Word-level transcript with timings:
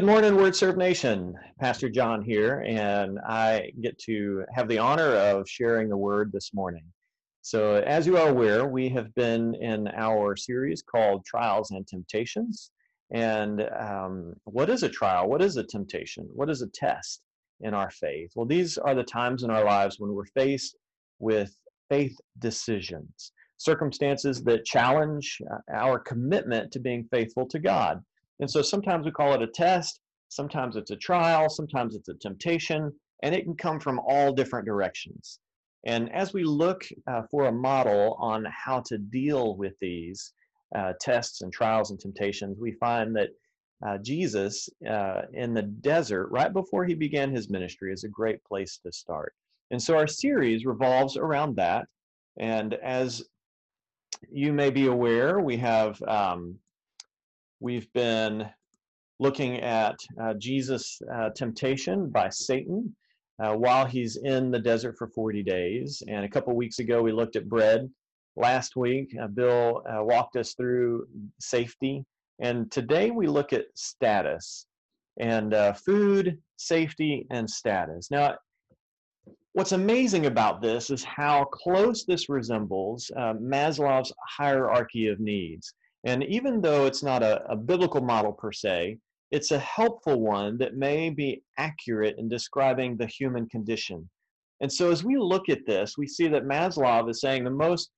Good 0.00 0.06
morning, 0.06 0.36
Word 0.38 0.56
Serve 0.56 0.78
Nation. 0.78 1.34
Pastor 1.58 1.90
John 1.90 2.22
here, 2.22 2.64
and 2.66 3.18
I 3.18 3.70
get 3.82 3.98
to 3.98 4.46
have 4.54 4.66
the 4.66 4.78
honor 4.78 5.14
of 5.14 5.46
sharing 5.46 5.90
the 5.90 5.96
word 5.98 6.32
this 6.32 6.54
morning. 6.54 6.84
So, 7.42 7.74
as 7.86 8.06
you 8.06 8.16
are 8.16 8.30
aware, 8.30 8.64
we 8.64 8.88
have 8.88 9.14
been 9.14 9.54
in 9.56 9.88
our 9.88 10.36
series 10.36 10.80
called 10.80 11.26
Trials 11.26 11.72
and 11.72 11.86
Temptations. 11.86 12.70
And 13.12 13.68
um, 13.78 14.32
what 14.44 14.70
is 14.70 14.84
a 14.84 14.88
trial? 14.88 15.28
What 15.28 15.42
is 15.42 15.58
a 15.58 15.64
temptation? 15.64 16.26
What 16.32 16.48
is 16.48 16.62
a 16.62 16.68
test 16.68 17.20
in 17.60 17.74
our 17.74 17.90
faith? 17.90 18.30
Well, 18.34 18.46
these 18.46 18.78
are 18.78 18.94
the 18.94 19.04
times 19.04 19.42
in 19.42 19.50
our 19.50 19.66
lives 19.66 19.96
when 19.98 20.14
we're 20.14 20.24
faced 20.24 20.78
with 21.18 21.54
faith 21.90 22.16
decisions, 22.38 23.32
circumstances 23.58 24.42
that 24.44 24.64
challenge 24.64 25.42
uh, 25.52 25.58
our 25.74 25.98
commitment 25.98 26.72
to 26.72 26.78
being 26.80 27.06
faithful 27.12 27.46
to 27.48 27.58
God. 27.58 28.00
And 28.40 28.50
so 28.50 28.62
sometimes 28.62 29.04
we 29.04 29.12
call 29.12 29.34
it 29.34 29.42
a 29.42 29.46
test, 29.46 30.00
sometimes 30.28 30.76
it's 30.76 30.90
a 30.90 30.96
trial, 30.96 31.48
sometimes 31.48 31.94
it's 31.94 32.08
a 32.08 32.14
temptation, 32.14 32.92
and 33.22 33.34
it 33.34 33.44
can 33.44 33.54
come 33.54 33.78
from 33.78 34.00
all 34.00 34.32
different 34.32 34.66
directions. 34.66 35.38
And 35.86 36.12
as 36.12 36.32
we 36.32 36.44
look 36.44 36.84
uh, 37.06 37.22
for 37.30 37.46
a 37.46 37.52
model 37.52 38.16
on 38.18 38.46
how 38.50 38.80
to 38.86 38.98
deal 38.98 39.56
with 39.56 39.74
these 39.80 40.32
uh, 40.74 40.92
tests 41.00 41.42
and 41.42 41.52
trials 41.52 41.90
and 41.90 42.00
temptations, 42.00 42.58
we 42.58 42.72
find 42.72 43.14
that 43.16 43.30
uh, 43.86 43.98
Jesus 43.98 44.68
uh, 44.88 45.22
in 45.32 45.54
the 45.54 45.62
desert, 45.62 46.28
right 46.30 46.52
before 46.52 46.84
he 46.84 46.94
began 46.94 47.34
his 47.34 47.48
ministry, 47.48 47.92
is 47.92 48.04
a 48.04 48.08
great 48.08 48.44
place 48.44 48.78
to 48.84 48.92
start. 48.92 49.32
And 49.70 49.82
so 49.82 49.96
our 49.96 50.06
series 50.06 50.66
revolves 50.66 51.16
around 51.16 51.56
that. 51.56 51.86
And 52.38 52.74
as 52.74 53.22
you 54.30 54.52
may 54.52 54.70
be 54.70 54.86
aware, 54.86 55.40
we 55.40 55.56
have 55.56 56.00
um, 56.02 56.58
We've 57.62 57.92
been 57.92 58.48
looking 59.18 59.60
at 59.60 59.96
uh, 60.18 60.32
Jesus' 60.34 60.98
uh, 61.14 61.28
temptation 61.36 62.08
by 62.08 62.30
Satan 62.30 62.96
uh, 63.38 63.52
while 63.52 63.84
he's 63.84 64.16
in 64.16 64.50
the 64.50 64.58
desert 64.58 64.96
for 64.96 65.08
40 65.08 65.42
days. 65.42 66.02
And 66.08 66.24
a 66.24 66.28
couple 66.28 66.56
weeks 66.56 66.78
ago, 66.78 67.02
we 67.02 67.12
looked 67.12 67.36
at 67.36 67.50
bread. 67.50 67.90
Last 68.36 68.76
week, 68.76 69.14
uh, 69.22 69.26
Bill 69.26 69.82
uh, 69.86 70.02
walked 70.02 70.36
us 70.36 70.54
through 70.54 71.06
safety. 71.38 72.02
And 72.38 72.72
today, 72.72 73.10
we 73.10 73.26
look 73.26 73.52
at 73.52 73.66
status 73.74 74.66
and 75.18 75.52
uh, 75.52 75.74
food, 75.74 76.38
safety, 76.56 77.26
and 77.30 77.48
status. 77.48 78.10
Now, 78.10 78.36
what's 79.52 79.72
amazing 79.72 80.24
about 80.24 80.62
this 80.62 80.88
is 80.88 81.04
how 81.04 81.44
close 81.44 82.06
this 82.06 82.30
resembles 82.30 83.10
Maslow's 83.18 84.14
hierarchy 84.38 85.08
of 85.08 85.20
needs. 85.20 85.74
And 86.04 86.24
even 86.24 86.60
though 86.60 86.86
it's 86.86 87.02
not 87.02 87.22
a, 87.22 87.44
a 87.50 87.56
biblical 87.56 88.00
model 88.00 88.32
per 88.32 88.52
se, 88.52 88.98
it's 89.30 89.52
a 89.52 89.58
helpful 89.58 90.20
one 90.20 90.58
that 90.58 90.76
may 90.76 91.10
be 91.10 91.42
accurate 91.58 92.16
in 92.18 92.28
describing 92.28 92.96
the 92.96 93.06
human 93.06 93.46
condition. 93.48 94.08
And 94.60 94.72
so 94.72 94.90
as 94.90 95.04
we 95.04 95.16
look 95.16 95.48
at 95.48 95.66
this, 95.66 95.96
we 95.96 96.06
see 96.06 96.26
that 96.28 96.44
Maslow 96.44 97.08
is 97.08 97.20
saying 97.20 97.44
the 97.44 97.50
most 97.50 97.90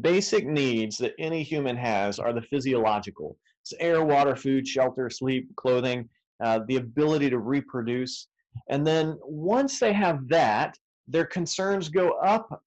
basic 0.00 0.46
needs 0.46 0.98
that 0.98 1.14
any 1.18 1.42
human 1.42 1.76
has 1.76 2.18
are 2.18 2.32
the 2.32 2.42
physiological. 2.42 3.36
It's 3.62 3.72
air, 3.80 4.04
water, 4.04 4.36
food, 4.36 4.66
shelter, 4.66 5.08
sleep, 5.10 5.48
clothing, 5.56 6.08
uh, 6.44 6.60
the 6.68 6.76
ability 6.76 7.30
to 7.30 7.38
reproduce. 7.38 8.28
And 8.68 8.86
then 8.86 9.18
once 9.24 9.80
they 9.80 9.92
have 9.92 10.28
that, 10.28 10.76
their 11.06 11.24
concerns 11.24 11.88
go 11.88 12.10
up 12.18 12.62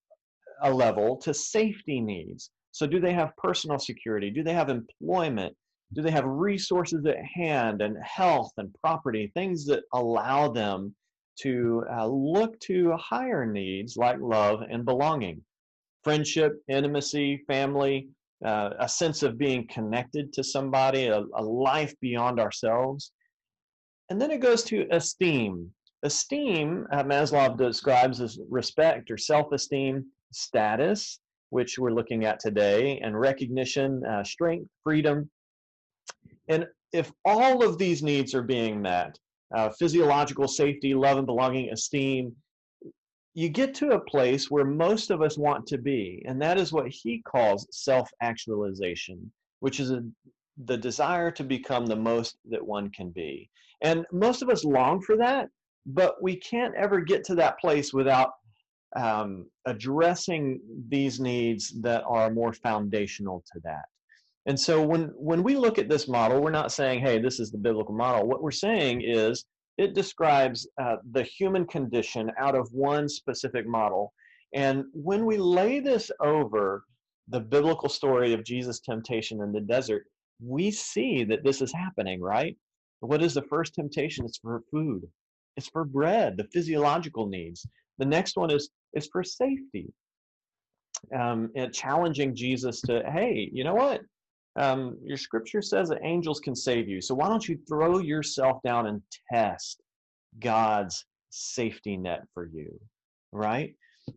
a 0.63 0.71
level 0.71 1.17
to 1.17 1.33
safety 1.33 2.01
needs. 2.01 2.49
So, 2.71 2.87
do 2.87 2.99
they 2.99 3.13
have 3.13 3.35
personal 3.37 3.79
security? 3.79 4.29
Do 4.29 4.43
they 4.43 4.53
have 4.53 4.69
employment? 4.69 5.55
Do 5.93 6.01
they 6.01 6.11
have 6.11 6.25
resources 6.25 7.05
at 7.05 7.17
hand 7.23 7.81
and 7.81 7.97
health 8.03 8.51
and 8.57 8.73
property, 8.81 9.31
things 9.33 9.65
that 9.65 9.83
allow 9.93 10.47
them 10.47 10.95
to 11.41 11.83
uh, 11.91 12.07
look 12.07 12.57
to 12.61 12.93
higher 12.93 13.45
needs 13.45 13.97
like 13.97 14.17
love 14.19 14.61
and 14.69 14.85
belonging? 14.85 15.41
Friendship, 16.03 16.61
intimacy, 16.69 17.43
family, 17.47 18.07
uh, 18.45 18.71
a 18.79 18.89
sense 18.89 19.21
of 19.21 19.37
being 19.37 19.67
connected 19.67 20.33
to 20.33 20.43
somebody, 20.43 21.07
a, 21.07 21.19
a 21.35 21.43
life 21.43 21.93
beyond 21.99 22.39
ourselves. 22.39 23.11
And 24.09 24.19
then 24.19 24.31
it 24.31 24.39
goes 24.41 24.63
to 24.65 24.87
esteem. 24.91 25.71
Esteem, 26.03 26.87
uh, 26.91 27.03
Maslow 27.03 27.55
describes 27.55 28.19
as 28.19 28.39
respect 28.49 29.11
or 29.11 29.17
self 29.17 29.51
esteem, 29.51 30.05
status, 30.31 31.20
which 31.51 31.77
we're 31.77 31.93
looking 31.93 32.25
at 32.25 32.39
today, 32.39 32.99
and 33.03 33.19
recognition, 33.19 34.03
uh, 34.05 34.23
strength, 34.23 34.67
freedom. 34.83 35.29
And 36.47 36.65
if 36.93 37.11
all 37.25 37.63
of 37.63 37.77
these 37.77 38.01
needs 38.01 38.33
are 38.33 38.41
being 38.41 38.81
met, 38.81 39.19
uh, 39.55 39.69
physiological 39.77 40.47
safety, 40.47 40.93
love 40.93 41.17
and 41.17 41.27
belonging, 41.27 41.69
esteem, 41.69 42.33
you 43.33 43.49
get 43.49 43.73
to 43.75 43.91
a 43.91 43.99
place 43.99 44.49
where 44.49 44.65
most 44.65 45.11
of 45.11 45.21
us 45.21 45.37
want 45.37 45.67
to 45.67 45.77
be, 45.77 46.23
and 46.25 46.41
that 46.41 46.57
is 46.57 46.71
what 46.71 46.87
he 46.87 47.21
calls 47.21 47.67
self 47.71 48.09
actualization, 48.21 49.31
which 49.59 49.79
is 49.79 49.91
a, 49.91 50.03
the 50.65 50.77
desire 50.77 51.31
to 51.31 51.43
become 51.43 51.85
the 51.85 51.95
most 51.95 52.37
that 52.49 52.65
one 52.65 52.89
can 52.91 53.09
be. 53.09 53.49
And 53.81 54.05
most 54.11 54.41
of 54.41 54.49
us 54.49 54.63
long 54.63 55.01
for 55.01 55.17
that, 55.17 55.49
but 55.85 56.21
we 56.21 56.35
can't 56.37 56.75
ever 56.75 57.01
get 57.01 57.23
to 57.25 57.35
that 57.35 57.59
place 57.59 57.93
without 57.93 58.31
um, 58.95 59.45
addressing 59.65 60.59
these 60.89 61.19
needs 61.19 61.79
that 61.81 62.03
are 62.07 62.29
more 62.29 62.53
foundational 62.53 63.43
to 63.53 63.59
that. 63.63 63.85
And 64.47 64.59
so 64.59 64.81
when, 64.83 65.11
when 65.15 65.43
we 65.43 65.55
look 65.55 65.77
at 65.77 65.87
this 65.87 66.07
model, 66.07 66.41
we're 66.41 66.51
not 66.51 66.71
saying, 66.71 67.01
hey, 67.01 67.19
this 67.19 67.39
is 67.39 67.51
the 67.51 67.57
biblical 67.57 67.95
model. 67.95 68.27
What 68.27 68.41
we're 68.41 68.51
saying 68.51 69.01
is 69.05 69.45
it 69.77 69.93
describes 69.93 70.67
uh, 70.81 70.97
the 71.11 71.23
human 71.23 71.65
condition 71.65 72.31
out 72.39 72.55
of 72.55 72.67
one 72.71 73.07
specific 73.07 73.67
model. 73.67 74.13
And 74.53 74.85
when 74.93 75.25
we 75.25 75.37
lay 75.37 75.79
this 75.79 76.11
over 76.19 76.83
the 77.29 77.39
biblical 77.39 77.87
story 77.87 78.33
of 78.33 78.43
Jesus' 78.43 78.79
temptation 78.79 79.41
in 79.41 79.51
the 79.51 79.61
desert, 79.61 80.05
we 80.43 80.71
see 80.71 81.23
that 81.25 81.43
this 81.43 81.61
is 81.61 81.71
happening, 81.71 82.19
right? 82.19 82.57
What 82.99 83.23
is 83.23 83.33
the 83.33 83.43
first 83.43 83.73
temptation? 83.75 84.25
It's 84.25 84.39
for 84.39 84.61
food, 84.71 85.03
it's 85.55 85.69
for 85.69 85.85
bread, 85.85 86.37
the 86.37 86.47
physiological 86.51 87.27
needs. 87.27 87.65
The 87.97 88.05
next 88.05 88.35
one 88.35 88.51
is 88.51 88.69
is 88.93 89.07
for 89.11 89.23
safety. 89.23 89.91
Um, 91.17 91.49
and 91.55 91.73
challenging 91.73 92.35
Jesus 92.35 92.81
to, 92.81 93.03
hey, 93.11 93.49
you 93.51 93.63
know 93.63 93.73
what? 93.73 94.01
Um, 94.55 94.97
your 95.03 95.17
scripture 95.17 95.61
says 95.61 95.89
that 95.89 95.99
angels 96.03 96.39
can 96.39 96.55
save 96.55 96.87
you. 96.87 97.01
So 97.01 97.15
why 97.15 97.27
don't 97.27 97.47
you 97.47 97.57
throw 97.67 97.99
yourself 97.99 98.61
down 98.63 98.87
and 98.87 99.01
test 99.31 99.81
God's 100.39 101.05
safety 101.29 101.97
net 101.97 102.23
for 102.33 102.45
you, 102.45 102.79
right? 103.31 103.73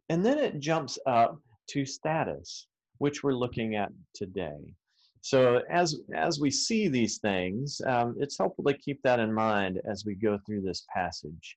And 0.08 0.24
then 0.24 0.38
it 0.38 0.60
jumps 0.60 0.98
up 1.06 1.38
to 1.70 1.86
status, 1.86 2.66
which 2.98 3.22
we're 3.22 3.34
looking 3.34 3.76
at 3.76 3.92
today. 4.14 4.74
So 5.20 5.62
as 5.70 6.00
as 6.14 6.38
we 6.38 6.50
see 6.50 6.88
these 6.88 7.18
things, 7.18 7.80
um, 7.86 8.14
it's 8.18 8.36
helpful 8.36 8.64
to 8.64 8.74
keep 8.74 9.00
that 9.04 9.20
in 9.20 9.32
mind 9.32 9.80
as 9.88 10.04
we 10.04 10.14
go 10.16 10.38
through 10.44 10.60
this 10.60 10.84
passage. 10.94 11.56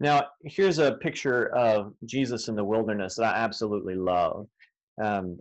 Now, 0.00 0.26
here's 0.44 0.78
a 0.78 0.92
picture 0.92 1.54
of 1.54 1.94
Jesus 2.04 2.48
in 2.48 2.56
the 2.56 2.64
wilderness 2.64 3.16
that 3.16 3.34
I 3.34 3.38
absolutely 3.38 3.94
love. 3.94 4.46
Um, 5.02 5.38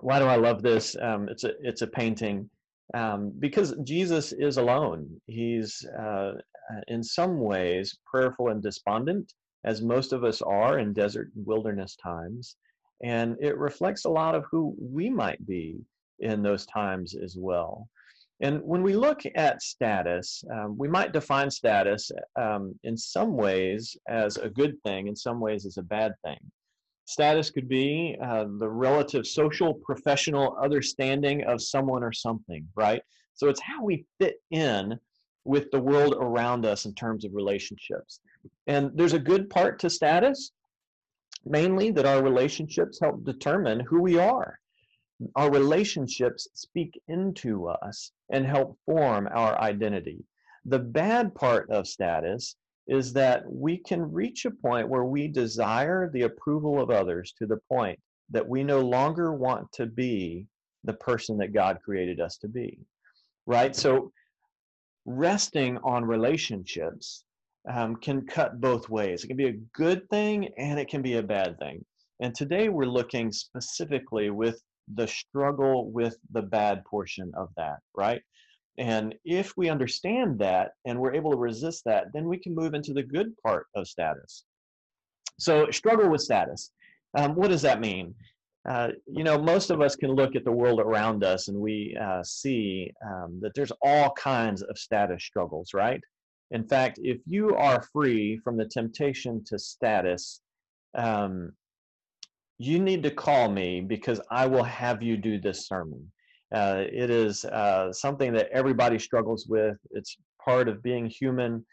why 0.00 0.18
do 0.18 0.26
I 0.26 0.36
love 0.36 0.62
this? 0.62 0.96
Um, 1.00 1.28
it's 1.28 1.44
a 1.44 1.52
it's 1.60 1.82
a 1.82 1.86
painting 1.86 2.48
um, 2.94 3.32
because 3.38 3.74
Jesus 3.84 4.32
is 4.32 4.56
alone. 4.56 5.08
He's 5.26 5.84
uh, 5.98 6.32
in 6.88 7.02
some 7.02 7.40
ways 7.40 7.96
prayerful 8.06 8.48
and 8.48 8.62
despondent, 8.62 9.32
as 9.64 9.82
most 9.82 10.12
of 10.12 10.24
us 10.24 10.42
are 10.42 10.78
in 10.78 10.92
desert 10.92 11.30
and 11.36 11.46
wilderness 11.46 11.96
times, 11.96 12.56
and 13.02 13.36
it 13.40 13.56
reflects 13.58 14.04
a 14.04 14.10
lot 14.10 14.34
of 14.34 14.44
who 14.50 14.74
we 14.80 15.10
might 15.10 15.44
be 15.46 15.80
in 16.20 16.42
those 16.42 16.66
times 16.66 17.14
as 17.14 17.36
well. 17.38 17.88
And 18.40 18.60
when 18.62 18.82
we 18.82 18.94
look 18.94 19.22
at 19.36 19.62
status, 19.62 20.42
um, 20.52 20.76
we 20.76 20.88
might 20.88 21.12
define 21.12 21.50
status 21.50 22.10
um, 22.36 22.74
in 22.82 22.96
some 22.96 23.36
ways 23.36 23.96
as 24.08 24.36
a 24.36 24.48
good 24.48 24.82
thing, 24.82 25.06
in 25.06 25.14
some 25.14 25.40
ways 25.40 25.66
as 25.66 25.76
a 25.78 25.82
bad 25.82 26.12
thing. 26.24 26.38
Status 27.06 27.50
could 27.50 27.68
be 27.68 28.16
uh, 28.22 28.46
the 28.58 28.68
relative 28.68 29.26
social, 29.26 29.74
professional 29.74 30.56
other 30.60 30.82
standing 30.82 31.44
of 31.44 31.62
someone 31.62 32.02
or 32.02 32.12
something, 32.12 32.66
right? 32.74 33.02
So 33.34 33.48
it's 33.48 33.60
how 33.60 33.84
we 33.84 34.04
fit 34.18 34.36
in 34.50 34.98
with 35.44 35.70
the 35.70 35.80
world 35.80 36.14
around 36.18 36.64
us 36.64 36.86
in 36.86 36.94
terms 36.94 37.24
of 37.24 37.34
relationships. 37.34 38.20
And 38.66 38.90
there's 38.94 39.12
a 39.12 39.18
good 39.18 39.50
part 39.50 39.78
to 39.80 39.90
status, 39.90 40.52
mainly 41.44 41.90
that 41.92 42.06
our 42.06 42.22
relationships 42.22 42.98
help 43.00 43.22
determine 43.24 43.80
who 43.80 44.00
we 44.00 44.18
are 44.18 44.58
our 45.36 45.50
relationships 45.50 46.48
speak 46.54 47.00
into 47.08 47.68
us 47.68 48.12
and 48.30 48.46
help 48.46 48.78
form 48.84 49.28
our 49.32 49.60
identity. 49.60 50.24
The 50.64 50.78
bad 50.78 51.34
part 51.34 51.70
of 51.70 51.86
status 51.86 52.56
is 52.86 53.12
that 53.12 53.42
we 53.50 53.78
can 53.78 54.12
reach 54.12 54.44
a 54.44 54.50
point 54.50 54.88
where 54.88 55.04
we 55.04 55.28
desire 55.28 56.10
the 56.10 56.22
approval 56.22 56.80
of 56.80 56.90
others 56.90 57.32
to 57.38 57.46
the 57.46 57.60
point 57.68 57.98
that 58.30 58.46
we 58.46 58.62
no 58.62 58.80
longer 58.80 59.32
want 59.32 59.70
to 59.72 59.86
be 59.86 60.46
the 60.84 60.94
person 60.94 61.38
that 61.38 61.52
God 61.52 61.78
created 61.84 62.20
us 62.20 62.36
to 62.38 62.48
be. 62.48 62.78
Right? 63.46 63.74
So 63.74 64.12
resting 65.06 65.78
on 65.78 66.04
relationships 66.04 67.24
um, 67.70 67.96
can 67.96 68.26
cut 68.26 68.60
both 68.60 68.88
ways. 68.88 69.24
It 69.24 69.28
can 69.28 69.36
be 69.36 69.48
a 69.48 69.60
good 69.74 70.08
thing 70.10 70.48
and 70.58 70.78
it 70.78 70.88
can 70.88 71.02
be 71.02 71.16
a 71.16 71.22
bad 71.22 71.58
thing. 71.58 71.84
And 72.20 72.34
today 72.34 72.68
we're 72.68 72.84
looking 72.84 73.32
specifically 73.32 74.30
with 74.30 74.62
the 74.92 75.06
struggle 75.06 75.90
with 75.90 76.16
the 76.32 76.42
bad 76.42 76.84
portion 76.84 77.32
of 77.36 77.48
that, 77.56 77.78
right? 77.96 78.22
And 78.78 79.14
if 79.24 79.56
we 79.56 79.68
understand 79.68 80.38
that 80.40 80.72
and 80.84 80.98
we're 80.98 81.14
able 81.14 81.30
to 81.30 81.36
resist 81.36 81.84
that, 81.84 82.06
then 82.12 82.28
we 82.28 82.38
can 82.38 82.54
move 82.54 82.74
into 82.74 82.92
the 82.92 83.02
good 83.02 83.32
part 83.42 83.66
of 83.74 83.86
status. 83.86 84.44
So, 85.38 85.70
struggle 85.70 86.08
with 86.08 86.20
status. 86.20 86.70
Um, 87.16 87.34
what 87.34 87.48
does 87.48 87.62
that 87.62 87.80
mean? 87.80 88.14
Uh, 88.68 88.88
you 89.06 89.24
know, 89.24 89.40
most 89.40 89.70
of 89.70 89.80
us 89.80 89.94
can 89.94 90.12
look 90.12 90.34
at 90.34 90.44
the 90.44 90.52
world 90.52 90.80
around 90.80 91.22
us 91.22 91.48
and 91.48 91.58
we 91.58 91.96
uh, 92.00 92.22
see 92.22 92.90
um, 93.04 93.38
that 93.42 93.52
there's 93.54 93.72
all 93.82 94.10
kinds 94.12 94.62
of 94.62 94.78
status 94.78 95.22
struggles, 95.22 95.74
right? 95.74 96.00
In 96.50 96.66
fact, 96.66 96.98
if 97.02 97.18
you 97.26 97.54
are 97.56 97.82
free 97.92 98.38
from 98.38 98.56
the 98.56 98.64
temptation 98.64 99.44
to 99.46 99.58
status, 99.58 100.40
um, 100.94 101.52
you 102.58 102.78
need 102.78 103.02
to 103.02 103.10
call 103.10 103.50
me 103.50 103.80
because 103.80 104.20
I 104.30 104.46
will 104.46 104.64
have 104.64 105.02
you 105.02 105.16
do 105.16 105.40
this 105.40 105.66
sermon. 105.66 106.10
Uh, 106.54 106.84
it 106.92 107.10
is 107.10 107.44
uh, 107.46 107.92
something 107.92 108.32
that 108.32 108.48
everybody 108.52 108.98
struggles 108.98 109.46
with. 109.48 109.76
It's 109.90 110.16
part 110.44 110.68
of 110.68 110.82
being 110.82 111.06
human. 111.06 111.64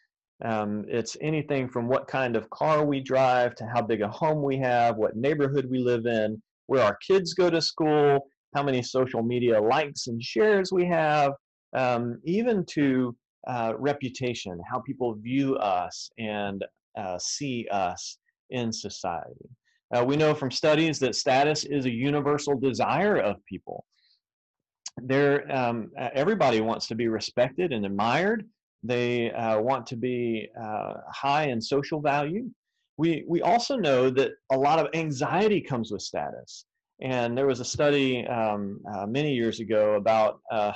Um, 0.44 0.86
it's 0.88 1.16
anything 1.22 1.70
from 1.70 1.88
what 1.88 2.08
kind 2.08 2.36
of 2.36 2.50
car 2.50 2.84
we 2.84 3.00
drive 3.00 3.54
to 3.56 3.66
how 3.68 3.84
big 3.84 4.02
a 4.02 4.08
home 4.08 4.42
we 4.42 4.58
have, 4.58 4.98
what 4.98 5.16
neighborhood 5.16 5.68
we 5.70 5.78
live 5.78 6.08
in, 6.08 6.42
where 6.66 6.84
our 6.84 6.98
kids 7.06 7.36
go 7.36 7.50
to 7.52 7.62
school, 7.62 8.28
how 8.56 8.64
many 8.64 8.82
social 8.82 9.22
media 9.22 9.62
likes 9.62 10.08
and 10.08 10.22
shares 10.22 10.72
we 10.72 10.86
have, 10.86 11.34
um, 11.78 12.20
even 12.24 12.66
to 12.66 13.16
uh, 13.48 13.74
reputation, 13.78 14.60
how 14.70 14.80
people 14.80 15.16
view 15.16 15.56
us 15.58 16.10
and 16.18 16.66
uh, 16.98 17.18
see 17.20 17.68
us 17.72 18.18
in 18.50 18.74
society. 18.74 19.50
Uh, 19.94 20.04
we 20.04 20.16
know 20.16 20.34
from 20.34 20.52
studies 20.52 21.00
that 21.00 21.16
status 21.16 21.64
is 21.66 21.86
a 21.86 21.92
universal 21.92 22.58
desire 22.58 23.18
of 23.18 23.44
people. 23.46 23.86
There, 24.98 25.50
um, 25.52 25.92
everybody 25.98 26.62
wants 26.62 26.88
to 26.88 26.96
be 26.96 27.08
respected 27.08 27.74
and 27.74 27.86
admired. 27.86 28.48
They 28.84 29.32
uh, 29.32 29.60
want 29.60 29.86
to 29.88 29.96
be 29.96 30.50
uh, 30.60 30.94
high 31.10 31.46
in 31.46 31.62
social 31.62 32.02
value. 32.02 32.50
We, 32.98 33.24
we 33.28 33.42
also 33.42 33.78
know 33.78 34.10
that 34.12 34.32
a 34.52 34.58
lot 34.58 34.80
of 34.80 34.88
anxiety 34.94 35.62
comes 35.62 35.92
with 35.92 36.02
status. 36.02 36.66
And 37.02 37.38
there 37.38 37.48
was 37.48 37.60
a 37.60 37.66
study 37.66 38.28
um, 38.28 38.80
uh, 38.94 39.08
many 39.08 39.34
years 39.34 39.60
ago 39.60 39.96
about 39.96 40.40
uh, 40.52 40.74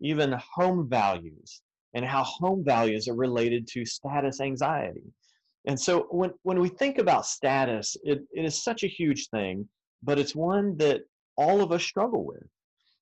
even 0.00 0.32
home 0.32 0.88
values 0.88 1.62
and 1.94 2.04
how 2.04 2.24
home 2.24 2.64
values 2.64 3.06
are 3.08 3.14
related 3.14 3.66
to 3.68 3.84
status 3.84 4.40
anxiety. 4.40 5.04
And 5.66 5.78
so 5.78 6.06
when, 6.10 6.32
when 6.42 6.60
we 6.60 6.68
think 6.68 6.98
about 6.98 7.26
status, 7.26 7.96
it, 8.02 8.22
it 8.32 8.44
is 8.44 8.62
such 8.62 8.82
a 8.82 8.88
huge 8.88 9.28
thing, 9.28 9.68
but 10.02 10.18
it's 10.18 10.34
one 10.34 10.76
that 10.78 11.02
all 11.36 11.62
of 11.62 11.72
us 11.72 11.82
struggle 11.82 12.24
with. 12.24 12.42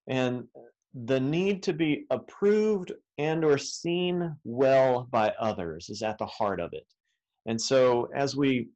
And 0.09 0.45
the 0.95 1.21
need 1.21 1.63
to 1.65 1.73
be 1.73 2.05
approved 2.11 2.93
and 3.19 3.45
or 3.45 3.57
seen 3.57 4.35
well 4.45 5.09
by 5.11 5.33
others 5.41 5.89
is 5.89 6.03
at 6.03 6.19
the 6.19 6.27
heart 6.27 6.61
of 6.61 6.73
it. 6.73 6.87
And 7.47 7.61
so 7.61 8.09
as 8.15 8.37
we 8.37 8.69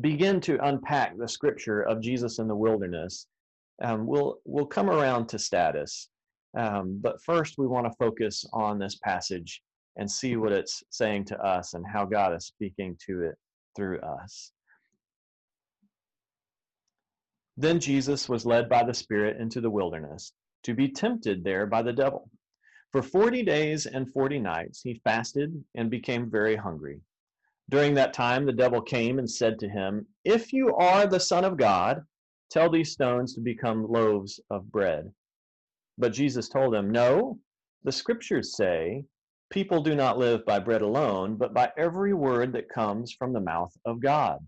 begin 0.00 0.40
to 0.42 0.64
unpack 0.66 1.16
the 1.16 1.28
scripture 1.28 1.82
of 1.82 2.00
Jesus 2.00 2.38
in 2.38 2.48
the 2.48 2.56
wilderness, 2.56 3.26
um, 3.82 4.06
we'll, 4.06 4.38
we'll 4.44 4.66
come 4.66 4.90
around 4.90 5.28
to 5.28 5.38
status. 5.38 6.08
Um, 6.56 6.98
but 7.00 7.22
first, 7.22 7.58
we 7.58 7.66
want 7.66 7.86
to 7.86 7.96
focus 7.98 8.44
on 8.52 8.78
this 8.78 8.96
passage 8.96 9.62
and 9.98 10.10
see 10.10 10.36
what 10.36 10.52
it's 10.52 10.82
saying 10.90 11.24
to 11.26 11.38
us 11.44 11.74
and 11.74 11.84
how 11.86 12.04
God 12.04 12.34
is 12.34 12.46
speaking 12.46 12.96
to 13.06 13.22
it 13.24 13.34
through 13.76 14.00
us. 14.00 14.52
Then 17.56 17.80
Jesus 17.80 18.28
was 18.28 18.46
led 18.46 18.68
by 18.68 18.84
the 18.84 18.94
Spirit 18.94 19.40
into 19.40 19.60
the 19.60 19.70
wilderness 19.70 20.32
to 20.62 20.74
be 20.74 20.88
tempted 20.88 21.42
there 21.42 21.66
by 21.66 21.82
the 21.82 21.92
devil. 21.92 22.30
For 22.92 23.02
40 23.02 23.42
days 23.42 23.86
and 23.86 24.10
40 24.10 24.38
nights 24.38 24.80
he 24.82 25.00
fasted 25.04 25.52
and 25.74 25.90
became 25.90 26.30
very 26.30 26.56
hungry. 26.56 27.00
During 27.70 27.94
that 27.94 28.14
time, 28.14 28.46
the 28.46 28.52
devil 28.52 28.80
came 28.80 29.18
and 29.18 29.30
said 29.30 29.58
to 29.58 29.68
him, 29.68 30.06
If 30.24 30.52
you 30.52 30.74
are 30.76 31.06
the 31.06 31.20
Son 31.20 31.44
of 31.44 31.58
God, 31.58 32.02
tell 32.50 32.70
these 32.70 32.92
stones 32.92 33.34
to 33.34 33.40
become 33.40 33.90
loaves 33.90 34.40
of 34.50 34.70
bread. 34.70 35.12
But 35.98 36.14
Jesus 36.14 36.48
told 36.48 36.74
him, 36.74 36.90
No, 36.90 37.38
the 37.82 37.92
scriptures 37.92 38.56
say, 38.56 39.04
People 39.50 39.82
do 39.82 39.94
not 39.94 40.18
live 40.18 40.44
by 40.44 40.58
bread 40.58 40.82
alone, 40.82 41.36
but 41.36 41.54
by 41.54 41.72
every 41.78 42.12
word 42.12 42.52
that 42.52 42.68
comes 42.68 43.12
from 43.12 43.32
the 43.32 43.40
mouth 43.40 43.74
of 43.86 44.00
God. 44.00 44.46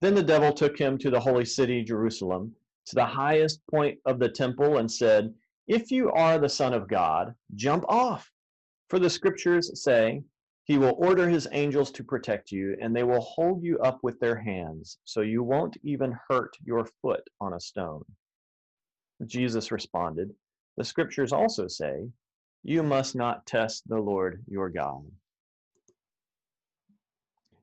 Then 0.00 0.14
the 0.14 0.22
devil 0.22 0.52
took 0.52 0.78
him 0.78 0.96
to 0.98 1.10
the 1.10 1.20
holy 1.20 1.44
city, 1.44 1.84
Jerusalem, 1.84 2.56
to 2.86 2.94
the 2.94 3.04
highest 3.04 3.60
point 3.70 3.98
of 4.06 4.18
the 4.18 4.28
temple, 4.28 4.78
and 4.78 4.90
said, 4.90 5.34
If 5.68 5.90
you 5.90 6.10
are 6.10 6.38
the 6.38 6.48
Son 6.48 6.72
of 6.72 6.88
God, 6.88 7.34
jump 7.54 7.84
off. 7.86 8.32
For 8.88 8.98
the 8.98 9.10
scriptures 9.10 9.82
say, 9.82 10.24
He 10.64 10.78
will 10.78 10.96
order 10.98 11.28
His 11.28 11.46
angels 11.52 11.90
to 11.92 12.04
protect 12.04 12.50
you, 12.50 12.76
and 12.80 12.96
they 12.96 13.04
will 13.04 13.20
hold 13.20 13.62
you 13.62 13.78
up 13.78 14.00
with 14.02 14.18
their 14.20 14.36
hands, 14.36 14.98
so 15.04 15.20
you 15.20 15.42
won't 15.42 15.76
even 15.82 16.18
hurt 16.28 16.56
your 16.64 16.86
foot 17.02 17.28
on 17.40 17.52
a 17.52 17.60
stone. 17.60 18.04
Jesus 19.26 19.70
responded, 19.70 20.34
The 20.76 20.84
scriptures 20.84 21.32
also 21.32 21.68
say, 21.68 22.08
you 22.62 22.82
must 22.82 23.14
not 23.14 23.46
test 23.46 23.88
the 23.88 23.98
Lord 23.98 24.44
your 24.46 24.68
God. 24.68 25.04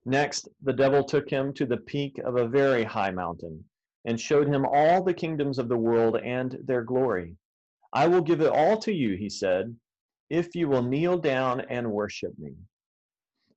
Next, 0.05 0.49
the 0.63 0.73
devil 0.73 1.03
took 1.03 1.29
him 1.29 1.53
to 1.53 1.65
the 1.65 1.77
peak 1.77 2.19
of 2.19 2.35
a 2.35 2.47
very 2.47 2.83
high 2.83 3.11
mountain 3.11 3.63
and 4.05 4.19
showed 4.19 4.47
him 4.47 4.65
all 4.65 5.03
the 5.03 5.13
kingdoms 5.13 5.59
of 5.59 5.69
the 5.69 5.77
world 5.77 6.17
and 6.17 6.57
their 6.65 6.83
glory. 6.83 7.35
I 7.93 8.07
will 8.07 8.21
give 8.21 8.41
it 8.41 8.51
all 8.51 8.77
to 8.79 8.93
you, 8.93 9.15
he 9.15 9.29
said, 9.29 9.75
if 10.29 10.55
you 10.55 10.67
will 10.67 10.83
kneel 10.83 11.17
down 11.17 11.61
and 11.69 11.91
worship 11.91 12.37
me. 12.37 12.53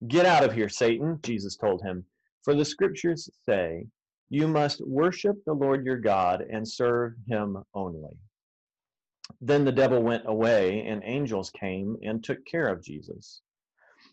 Get 0.08 0.26
out 0.26 0.42
of 0.42 0.52
here, 0.52 0.68
Satan, 0.68 1.20
Jesus 1.22 1.56
told 1.56 1.82
him, 1.82 2.04
for 2.42 2.54
the 2.54 2.64
scriptures 2.64 3.30
say, 3.44 3.86
You 4.30 4.48
must 4.48 4.86
worship 4.86 5.36
the 5.44 5.52
Lord 5.52 5.84
your 5.84 5.98
God 5.98 6.44
and 6.50 6.66
serve 6.66 7.14
him 7.28 7.62
only. 7.74 8.16
Then 9.40 9.64
the 9.64 9.72
devil 9.72 10.02
went 10.02 10.24
away, 10.26 10.84
and 10.86 11.02
angels 11.04 11.50
came 11.50 11.96
and 12.02 12.22
took 12.22 12.44
care 12.46 12.68
of 12.68 12.82
Jesus. 12.82 13.40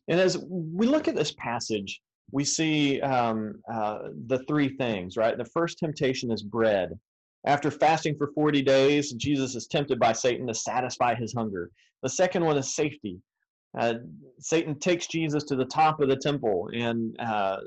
And 0.07 0.19
as 0.19 0.37
we 0.49 0.87
look 0.87 1.07
at 1.07 1.15
this 1.15 1.33
passage, 1.33 2.01
we 2.31 2.43
see 2.43 3.01
um, 3.01 3.61
uh, 3.71 4.09
the 4.27 4.39
three 4.47 4.75
things, 4.77 5.17
right? 5.17 5.37
The 5.37 5.45
first 5.45 5.79
temptation 5.79 6.31
is 6.31 6.43
bread. 6.43 6.97
After 7.45 7.71
fasting 7.71 8.15
for 8.17 8.31
40 8.33 8.61
days, 8.61 9.13
Jesus 9.13 9.55
is 9.55 9.67
tempted 9.67 9.99
by 9.99 10.13
Satan 10.13 10.47
to 10.47 10.53
satisfy 10.53 11.15
his 11.15 11.33
hunger. 11.33 11.71
The 12.03 12.09
second 12.09 12.43
one 12.43 12.57
is 12.57 12.75
safety. 12.75 13.19
Uh, 13.77 13.95
Satan 14.39 14.79
takes 14.79 15.07
Jesus 15.07 15.43
to 15.45 15.55
the 15.55 15.65
top 15.65 16.01
of 16.01 16.09
the 16.09 16.15
temple 16.15 16.69
and 16.73 17.15
uh, 17.19 17.57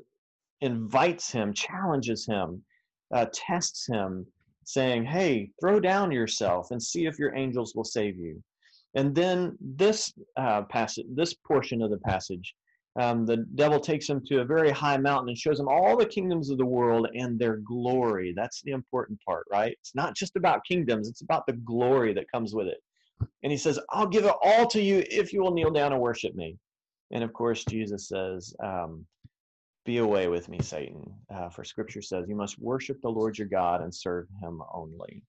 invites 0.61 1.31
him, 1.31 1.55
challenges 1.55 2.27
him, 2.27 2.63
uh, 3.15 3.27
tests 3.33 3.87
him, 3.87 4.27
saying, 4.65 5.05
Hey, 5.05 5.51
throw 5.61 5.81
down 5.81 6.11
yourself 6.11 6.71
and 6.71 6.83
see 6.83 7.07
if 7.07 7.19
your 7.19 7.35
angels 7.37 7.75
will 7.75 7.85
save 7.85 8.17
you. 8.17 8.43
And 8.95 9.15
then 9.15 9.57
this 9.61 10.13
uh, 10.37 10.63
passage, 10.63 11.07
this 11.15 11.35
portion 11.35 11.83
of 11.83 11.91
the 11.91 11.99
passage, 11.99 12.55
um, 13.01 13.25
the 13.25 13.39
devil 13.55 13.81
takes 13.81 14.07
him 14.07 14.23
to 14.27 14.41
a 14.41 14.45
very 14.45 14.71
high 14.71 14.99
mountain 14.99 15.31
and 15.31 15.39
shows 15.39 15.59
him 15.59 15.69
all 15.69 15.97
the 15.97 16.05
kingdoms 16.05 16.51
of 16.51 16.59
the 16.59 16.67
world 16.67 17.09
and 17.15 17.39
their 17.39 17.57
glory. 17.57 18.35
That's 18.37 18.61
the 18.63 18.73
important 18.73 19.19
part, 19.27 19.47
right? 19.51 19.73
It's 19.81 19.95
not 19.95 20.15
just 20.15 20.37
about 20.37 20.65
kingdoms, 20.67 21.09
it's 21.09 21.23
about 21.23 21.47
the 21.47 21.55
glory 21.55 22.13
that 22.13 22.31
comes 22.31 22.55
with 22.55 22.67
it. 22.67 22.79
And 23.43 23.51
he 23.51 23.57
says, 23.57 23.79
I'll 23.91 24.07
give 24.07 24.25
it 24.25 24.35
all 24.43 24.67
to 24.67 24.83
you 24.83 25.05
if 25.11 25.33
you 25.33 25.43
will 25.43 25.55
kneel 25.55 25.71
down 25.71 25.93
and 25.93 26.03
worship 26.03 26.35
me. 26.35 26.59
And 27.13 27.25
of 27.25 27.33
course, 27.33 27.65
Jesus 27.65 28.09
says, 28.09 28.55
um, 28.63 29.07
be 29.85 29.99
away 29.99 30.29
with 30.29 30.49
me, 30.49 30.61
Satan. 30.63 31.13
Uh, 31.35 31.49
for 31.49 31.65
scripture 31.65 32.03
says, 32.03 32.27
You 32.29 32.37
must 32.37 32.59
worship 32.59 33.01
the 33.01 33.09
Lord 33.09 33.37
your 33.37 33.49
God 33.49 33.83
and 33.83 33.95
serve 33.95 34.27
him 34.41 34.63
only. 34.73 35.23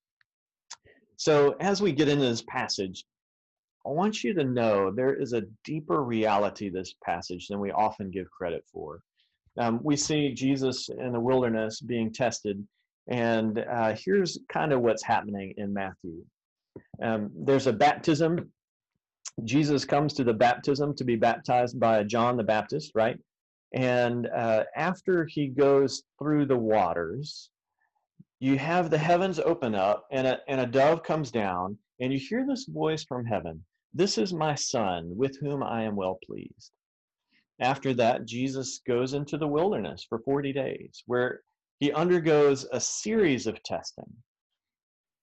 So, 1.18 1.56
as 1.60 1.82
we 1.82 1.92
get 1.92 2.10
into 2.10 2.26
this 2.26 2.44
passage, 2.44 3.06
I 3.86 3.90
want 3.90 4.24
you 4.24 4.34
to 4.36 4.44
know 4.44 4.92
there 4.92 5.14
is 5.14 5.34
a 5.34 5.44
deeper 5.64 6.04
reality 6.04 6.70
this 6.70 6.96
passage 7.04 7.48
than 7.48 7.60
we 7.60 7.72
often 7.72 8.12
give 8.12 8.30
credit 8.32 8.64
for. 8.72 9.02
Um, 9.58 9.80
we 9.84 9.96
see 9.96 10.34
Jesus 10.34 10.90
in 10.90 11.12
the 11.12 11.20
wilderness 11.20 11.82
being 11.82 12.12
tested, 12.12 12.66
and 13.08 13.60
uh, 13.60 13.96
here's 13.98 14.40
kind 14.50 14.72
of 14.72 14.82
what's 14.82 15.04
happening 15.04 15.54
in 15.58 15.74
Matthew. 15.74 16.24
Um, 17.02 17.30
there's 17.36 17.68
a 17.68 17.74
baptism. 17.74 18.52
Jesus 19.44 19.84
comes 19.84 20.14
to 20.14 20.24
the 20.24 20.34
baptism 20.34 20.96
to 20.96 21.04
be 21.04 21.16
baptized 21.16 21.80
by 21.80 22.04
John 22.04 22.38
the 22.38 22.44
Baptist, 22.44 22.92
right? 22.96 23.18
And 23.74 24.28
uh, 24.28 24.66
after 24.76 25.26
he 25.26 25.48
goes 25.48 26.04
through 26.20 26.46
the 26.46 26.58
waters, 26.58 27.50
you 28.40 28.58
have 28.58 28.90
the 28.90 28.98
heavens 28.98 29.40
open 29.40 29.74
up, 29.74 30.06
and 30.12 30.28
a, 30.28 30.40
and 30.48 30.62
a 30.62 30.68
dove 30.68 31.02
comes 31.02 31.32
down, 31.32 31.78
and 32.00 32.12
you 32.12 32.20
hear 32.20 32.46
this 32.46 32.66
voice 32.66 33.04
from 33.04 33.26
heaven 33.26 33.64
This 33.94 34.18
is 34.18 34.34
my 34.34 34.56
son 34.56 35.16
with 35.16 35.40
whom 35.40 35.64
I 35.64 35.84
am 35.84 35.96
well 35.96 36.20
pleased. 36.26 36.72
After 37.60 37.94
that, 37.96 38.26
Jesus 38.26 38.82
goes 38.86 39.14
into 39.14 39.38
the 39.38 39.48
wilderness 39.48 40.06
for 40.08 40.20
40 40.20 40.54
days, 40.54 41.04
where 41.06 41.42
he 41.80 41.92
undergoes 41.92 42.68
a 42.72 42.80
series 42.80 43.48
of 43.48 43.62
testing. 43.64 44.12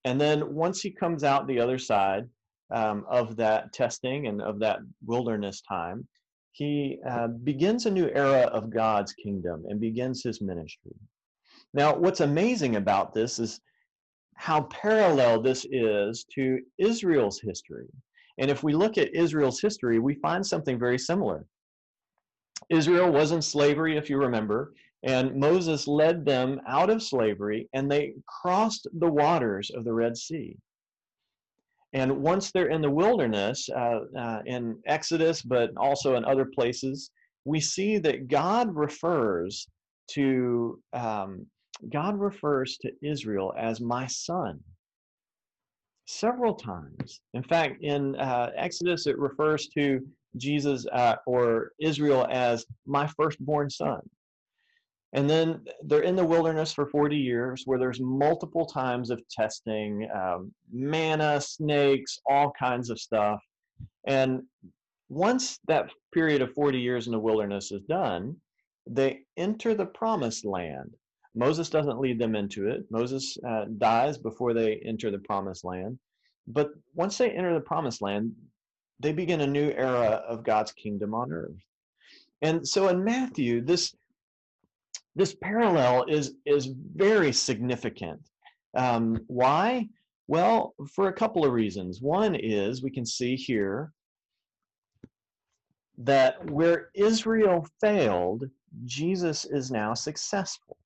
And 0.05 0.21
then 0.21 0.55
once 0.55 0.81
he 0.81 0.91
comes 0.91 1.25
out 1.25 1.47
the 1.47 1.61
other 1.61 1.79
side 1.79 2.29
um, 2.73 3.05
of 3.09 3.37
that 3.37 3.73
testing 3.73 4.27
and 4.27 4.41
of 4.41 4.59
that 4.61 4.79
wilderness 5.05 5.61
time, 5.61 6.09
he 6.53 6.99
uh, 7.09 7.29
begins 7.29 7.87
a 7.87 7.91
new 7.91 8.09
era 8.09 8.43
of 8.53 8.71
God's 8.71 9.13
kingdom 9.13 9.65
and 9.69 9.81
begins 9.81 10.23
his 10.23 10.41
ministry. 10.41 10.95
Now, 11.73 11.95
what's 11.97 12.21
amazing 12.21 12.77
about 12.77 13.15
this 13.15 13.39
is 13.39 13.61
how 14.35 14.63
parallel 14.63 15.43
this 15.43 15.67
is 15.71 16.25
to 16.35 16.61
Israel's 16.79 17.41
history. 17.41 17.87
And 18.39 18.51
if 18.51 18.63
we 18.63 18.75
look 18.75 18.99
at 18.99 19.15
Israel's 19.15 19.61
history, 19.61 19.99
we 19.99 20.15
find 20.15 20.45
something 20.45 20.79
very 20.79 20.99
similar. 20.99 21.47
Israel 22.71 23.13
was 23.13 23.33
in 23.33 23.43
slavery, 23.43 23.97
if 23.97 24.09
you 24.09 24.19
remember, 24.19 24.73
and 25.03 25.35
Moses 25.37 25.87
led 25.87 26.25
them 26.25 26.61
out 26.67 26.91
of 26.91 27.03
slavery 27.03 27.69
and 27.73 27.91
they 27.91 28.15
crossed 28.27 28.87
the 28.99 29.11
waters 29.11 29.71
of 29.71 29.85
the 29.85 29.93
Red 29.93 30.17
Sea. 30.17 30.57
And 31.93 32.23
once 32.23 32.53
they're 32.53 32.71
in 32.71 32.83
the 32.83 32.91
wilderness, 32.91 33.69
uh, 33.69 34.01
uh, 34.17 34.43
in 34.47 34.79
Exodus, 34.87 35.43
but 35.43 35.71
also 35.77 36.15
in 36.17 36.25
other 36.25 36.45
places, 36.45 37.11
we 37.45 37.61
see 37.61 37.99
that 37.99 38.29
God 38.29 38.75
refers 38.75 39.67
to 40.13 40.81
um, 40.93 41.47
God 41.93 42.19
refers 42.19 42.77
to 42.83 42.91
Israel 43.03 43.55
as 43.59 43.81
my 43.81 44.07
son 44.07 44.61
several 46.07 46.55
times. 46.55 47.21
In 47.35 47.43
fact, 47.43 47.83
in 47.83 48.17
uh, 48.17 48.51
Exodus, 48.57 49.07
it 49.07 49.19
refers 49.19 49.69
to 49.69 50.01
Jesus 50.37 50.87
uh, 50.93 51.17
or 51.27 51.73
Israel 51.81 52.27
as 52.31 52.67
my 52.87 53.07
firstborn 53.07 53.71
son. 53.71 54.01
And 55.13 55.29
then 55.29 55.65
they're 55.83 56.03
in 56.03 56.15
the 56.15 56.25
wilderness 56.25 56.73
for 56.73 56.87
40 56.87 57.17
years 57.17 57.63
where 57.67 57.79
there's 57.79 58.01
multiple 58.01 58.65
times 58.65 59.11
of 59.11 59.21
testing, 59.29 60.09
um, 60.15 60.53
manna, 60.73 61.41
snakes, 61.41 62.19
all 62.29 62.53
kinds 62.59 62.91
of 62.91 63.01
stuff. 63.01 63.41
And 64.07 64.43
once 65.09 65.59
that 65.67 65.91
period 66.15 66.43
of 66.43 66.53
40 66.53 66.79
years 66.79 67.07
in 67.07 67.13
the 67.13 67.19
wilderness 67.19 67.73
is 67.73 67.83
done, 67.83 68.37
they 68.87 69.21
enter 69.37 69.75
the 69.75 69.87
promised 69.87 70.45
land. 70.45 70.95
Moses 71.35 71.71
doesn't 71.71 72.01
lead 72.01 72.19
them 72.19 72.37
into 72.37 72.69
it. 72.69 72.85
Moses 72.91 73.37
uh, 73.47 73.67
dies 73.79 74.17
before 74.17 74.55
they 74.55 74.77
enter 74.85 75.11
the 75.11 75.19
promised 75.19 75.65
land. 75.65 75.99
But 76.47 76.71
once 76.95 77.19
they 77.19 77.31
enter 77.31 77.55
the 77.55 77.61
promised 77.61 78.03
land, 78.03 78.33
they 79.01 79.13
begin 79.13 79.41
a 79.41 79.47
new 79.47 79.71
era 79.71 80.23
of 80.29 80.45
God's 80.45 80.73
kingdom 80.73 81.15
on 81.15 81.33
earth. 81.33 81.57
And 82.43 82.67
so 82.67 82.89
in 82.89 83.05
Matthew, 83.05 83.61
this 83.61 83.95
this 85.17 85.35
parallel 85.35 86.05
is 86.09 86.35
is 86.47 86.71
very 86.95 87.33
significant. 87.33 88.21
Um, 88.77 89.21
why? 89.27 89.89
Well, 90.29 90.75
for 90.95 91.09
a 91.09 91.13
couple 91.13 91.45
of 91.45 91.53
reasons. 91.53 92.01
One 92.01 92.37
is 92.37 92.83
we 92.83 92.91
can 92.91 93.05
see 93.05 93.35
here 93.35 93.93
that 95.99 96.49
where 96.51 96.91
Israel 96.95 97.67
failed, 97.81 98.45
Jesus 98.85 99.45
is 99.45 99.71
now 99.71 99.93
successful. 99.95 100.77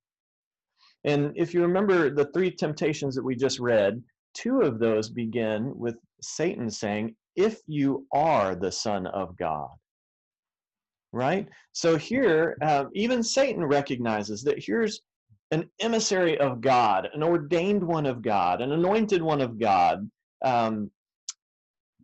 And 1.04 1.33
if 1.37 1.52
you 1.52 1.61
remember 1.61 2.09
the 2.09 2.31
three 2.33 2.50
temptations 2.50 3.14
that 3.14 3.23
we 3.23 3.37
just 3.37 3.61
read, 3.61 4.02
two 4.33 4.62
of 4.62 4.78
those 4.78 5.11
begin 5.11 5.76
with 5.76 5.97
Satan 6.23 6.71
saying, 6.71 7.14
If 7.37 7.61
you 7.66 8.07
are 8.12 8.54
the 8.54 8.73
Son 8.73 9.07
of 9.09 9.37
God. 9.37 9.69
Right? 11.14 11.49
So 11.71 11.97
here, 11.97 12.59
uh, 12.61 12.87
even 12.92 13.23
Satan 13.23 13.64
recognizes 13.64 14.42
that 14.42 14.59
here's 14.59 15.00
an 15.52 15.71
emissary 15.78 16.37
of 16.40 16.61
God, 16.61 17.09
an 17.14 17.23
ordained 17.23 17.85
one 17.85 18.04
of 18.04 18.21
God, 18.21 18.61
an 18.61 18.73
anointed 18.73 19.23
one 19.23 19.40
of 19.40 19.56
God, 19.56 20.11
um, 20.44 20.90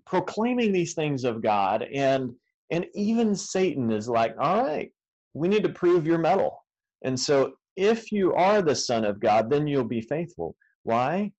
proclaiming 0.07 0.71
these 0.71 0.95
things 0.95 1.25
of 1.25 1.43
God. 1.43 1.83
And, 1.93 2.31
and 2.71 2.87
even 2.95 3.35
Satan 3.35 3.91
is 3.91 4.09
like, 4.09 4.37
All 4.39 4.63
right, 4.63 4.93
we 5.35 5.49
need 5.49 5.65
to 5.65 5.71
prove 5.71 6.07
your 6.07 6.19
mettle. 6.19 6.65
And 7.03 7.19
so 7.19 7.55
if 7.75 8.13
you 8.13 8.33
are 8.35 8.63
the 8.63 8.77
Son 8.77 9.05
of 9.05 9.19
God, 9.19 9.51
then 9.51 9.67
you'll 9.67 9.83
be 9.83 10.03
faithful. 10.03 10.55
Why? 10.85 11.33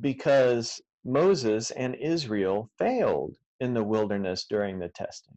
Because 0.00 0.80
Moses 1.04 1.70
and 1.70 1.94
Israel 1.94 2.68
failed 2.78 3.36
in 3.60 3.74
the 3.74 3.84
wilderness 3.84 4.46
during 4.50 4.80
the 4.80 4.88
testing. 4.88 5.36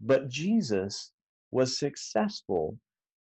But 0.00 0.28
Jesus 0.28 1.12
was 1.50 1.78
successful 1.78 2.78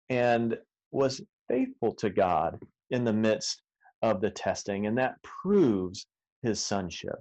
and 0.09 0.57
was 0.91 1.23
faithful 1.49 1.95
to 1.97 2.11
God 2.11 2.61
in 2.91 3.05
the 3.05 3.13
midst 3.13 3.63
of 4.03 4.21
the 4.21 4.31
testing, 4.31 4.87
and 4.87 4.97
that 4.99 5.23
proves 5.23 6.07
his 6.43 6.61
sonship. 6.65 7.17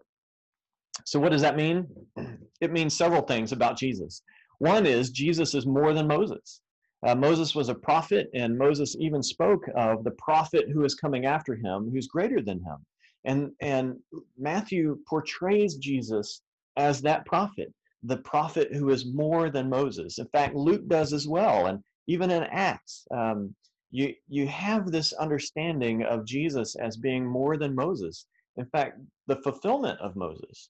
So, 1.06 1.20
what 1.20 1.32
does 1.32 1.42
that 1.42 1.56
mean? 1.58 1.88
It 2.60 2.72
means 2.72 2.98
several 2.98 3.22
things 3.22 3.52
about 3.52 3.78
Jesus. 3.78 4.24
One 4.58 4.88
is 4.88 5.12
Jesus 5.12 5.54
is 5.54 5.68
more 5.68 5.94
than 5.94 6.08
Moses. 6.08 6.62
Uh, 7.06 7.14
Moses 7.14 7.54
was 7.54 7.70
a 7.70 7.76
prophet, 7.76 8.30
and 8.34 8.58
Moses 8.58 8.96
even 9.00 9.22
spoke 9.22 9.64
of 9.76 10.04
the 10.04 10.12
prophet 10.12 10.66
who 10.74 10.84
is 10.84 10.96
coming 10.96 11.26
after 11.26 11.56
him, 11.56 11.92
who's 11.92 12.08
greater 12.08 12.42
than 12.42 12.58
him. 12.58 12.78
And, 13.26 13.52
and 13.62 13.98
Matthew 14.40 14.98
portrays 15.08 15.76
Jesus 15.78 16.42
as 16.78 17.02
that 17.04 17.28
prophet, 17.28 17.72
the 18.04 18.18
prophet 18.18 18.74
who 18.74 18.90
is 18.90 19.14
more 19.14 19.50
than 19.50 19.70
Moses. 19.70 20.20
In 20.20 20.28
fact, 20.28 20.56
Luke 20.56 20.88
does 20.88 21.14
as 21.14 21.28
well. 21.28 21.68
And 21.68 21.84
even 22.08 22.32
in 22.32 22.44
Acts, 22.44 23.06
um, 23.12 23.56
you, 23.92 24.14
you 24.28 24.48
have 24.48 24.92
this 24.92 25.14
understanding 25.14 26.04
of 26.04 26.26
Jesus 26.26 26.76
as 26.76 26.98
being 26.98 27.26
more 27.26 27.58
than 27.58 27.76
Moses. 27.76 28.26
In 28.58 28.66
fact, 28.68 29.00
the 29.28 29.38
fulfillment 29.38 30.00
of 30.00 30.16
Moses. 30.16 30.70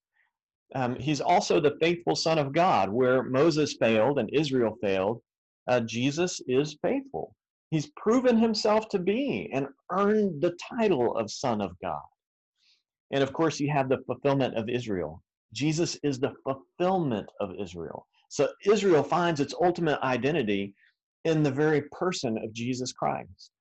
Um, 0.75 0.95
he's 0.95 1.21
also 1.21 1.59
the 1.59 1.77
faithful 1.79 2.15
Son 2.15 2.37
of 2.37 2.51
God, 2.53 2.89
where 2.89 3.23
Moses 3.23 3.75
failed 3.79 4.19
and 4.19 4.29
Israel 4.33 4.77
failed 4.81 5.21
uh, 5.67 5.81
Jesus 5.81 6.41
is 6.47 6.77
faithful. 6.81 7.35
He's 7.71 7.91
proven 7.97 8.37
himself 8.37 8.87
to 8.89 8.99
be 8.99 9.49
and 9.53 9.67
earned 9.91 10.41
the 10.41 10.57
title 10.79 11.17
of 11.17 11.29
Son 11.29 11.61
of 11.61 11.77
God. 11.81 12.01
And 13.11 13.21
of 13.21 13.33
course, 13.33 13.59
you 13.59 13.69
have 13.71 13.89
the 13.89 14.03
fulfillment 14.05 14.55
of 14.55 14.69
Israel. 14.69 15.21
Jesus 15.53 15.97
is 16.03 16.19
the 16.19 16.33
fulfillment 16.77 17.29
of 17.39 17.51
Israel. 17.59 18.05
So 18.29 18.49
Israel 18.65 19.03
finds 19.03 19.39
its 19.39 19.53
ultimate 19.61 19.99
identity 20.01 20.73
in 21.25 21.43
the 21.43 21.51
very 21.51 21.83
person 21.91 22.37
of 22.37 22.53
Jesus 22.53 22.91
Christ. 22.91 23.51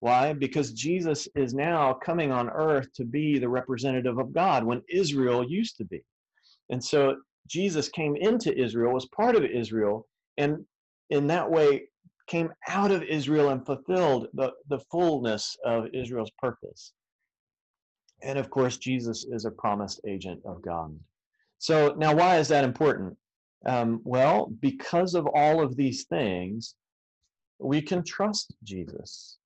Why? 0.00 0.32
Because 0.32 0.72
Jesus 0.72 1.26
is 1.34 1.54
now 1.54 1.94
coming 1.94 2.30
on 2.30 2.50
earth 2.50 2.92
to 2.94 3.04
be 3.04 3.38
the 3.38 3.48
representative 3.48 4.18
of 4.18 4.32
God 4.32 4.64
when 4.64 4.82
Israel 4.88 5.48
used 5.48 5.76
to 5.78 5.84
be. 5.84 6.02
And 6.70 6.82
so 6.82 7.16
Jesus 7.48 7.88
came 7.88 8.16
into 8.16 8.56
Israel, 8.56 8.92
was 8.92 9.06
part 9.06 9.36
of 9.36 9.44
Israel, 9.44 10.06
and 10.36 10.64
in 11.10 11.26
that 11.28 11.50
way 11.50 11.88
came 12.26 12.52
out 12.68 12.90
of 12.90 13.02
Israel 13.04 13.50
and 13.50 13.64
fulfilled 13.64 14.26
the, 14.34 14.52
the 14.68 14.80
fullness 14.90 15.56
of 15.64 15.86
Israel's 15.94 16.32
purpose. 16.38 16.92
And 18.22 18.38
of 18.38 18.50
course, 18.50 18.76
Jesus 18.76 19.24
is 19.30 19.44
a 19.44 19.50
promised 19.50 20.00
agent 20.06 20.40
of 20.44 20.60
God. 20.62 20.98
So 21.58 21.94
now, 21.96 22.14
why 22.14 22.38
is 22.38 22.48
that 22.48 22.64
important? 22.64 23.16
Um, 23.64 24.00
well, 24.04 24.52
because 24.60 25.14
of 25.14 25.26
all 25.26 25.62
of 25.62 25.76
these 25.76 26.04
things, 26.04 26.74
we 27.58 27.80
can 27.80 28.04
trust 28.04 28.54
Jesus. 28.62 29.38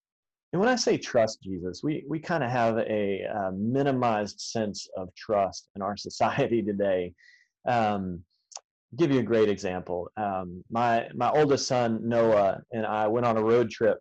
And 0.53 0.61
when 0.61 0.69
I 0.69 0.77
say 0.77 0.99
trust 0.99 1.43
Jesus, 1.43 1.83
we, 1.83 2.05
we 2.09 2.19
kind 2.19 2.43
of 2.43 2.51
have 2.51 2.77
a, 2.79 3.23
a, 3.23 3.53
minimized 3.53 4.41
sense 4.41 4.89
of 4.97 5.15
trust 5.15 5.69
in 5.77 5.83
our 5.83 5.97
society 5.97 6.63
today. 6.63 7.15
Um, 7.67 8.25
give 8.97 9.13
you 9.13 9.21
a 9.21 9.25
great 9.25 9.49
example. 9.49 10.11
Um, 10.17 10.65
my 10.71 11.09
my 11.15 11.31
oldest 11.31 11.69
son 11.69 12.01
Noah 12.03 12.61
and 12.73 12.85
I 12.85 13.07
went 13.07 13.27
on 13.27 13.37
a 13.37 13.43
road 13.43 13.71
trip 13.71 13.99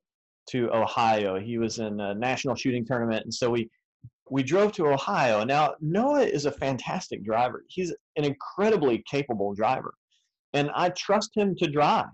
to 0.49 0.73
Ohio. 0.73 1.39
He 1.39 1.59
was 1.59 1.77
in 1.77 1.99
a 1.99 2.15
national 2.15 2.55
shooting 2.55 2.85
tournament, 2.85 3.23
and 3.23 3.33
so 3.33 3.51
we 3.51 3.69
we 4.31 4.43
drove 4.43 4.71
to 4.73 4.87
Ohio. 4.87 5.43
Now 5.43 5.75
Noah 5.81 6.23
is 6.23 6.45
a 6.45 6.51
fantastic 6.51 7.23
driver. 7.23 7.63
He's 7.67 7.93
an 8.15 8.25
incredibly 8.25 9.03
capable 9.09 9.53
driver, 9.53 9.93
and 10.53 10.69
I 10.75 10.89
trust 10.89 11.35
him 11.35 11.55
to 11.57 11.67
drive. 11.69 12.07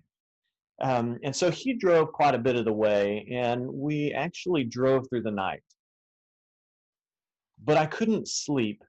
Um, 0.81 1.17
and 1.23 1.35
so 1.35 1.49
he 1.49 1.73
drove 1.73 2.11
quite 2.11 2.35
a 2.35 2.39
bit 2.39 2.55
of 2.55 2.65
the 2.65 2.73
way, 2.73 3.27
and 3.31 3.65
we 3.67 4.11
actually 4.11 4.65
drove 4.65 5.07
through 5.09 5.23
the 5.23 5.31
night. 5.31 5.63
But 7.63 7.77
I 7.77 7.85
couldn't 7.85 8.27
sleep 8.27 8.83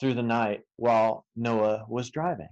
through 0.00 0.14
the 0.14 0.22
night 0.22 0.60
while 0.76 1.26
Noah 1.36 1.84
was 1.88 2.10
driving. 2.10 2.48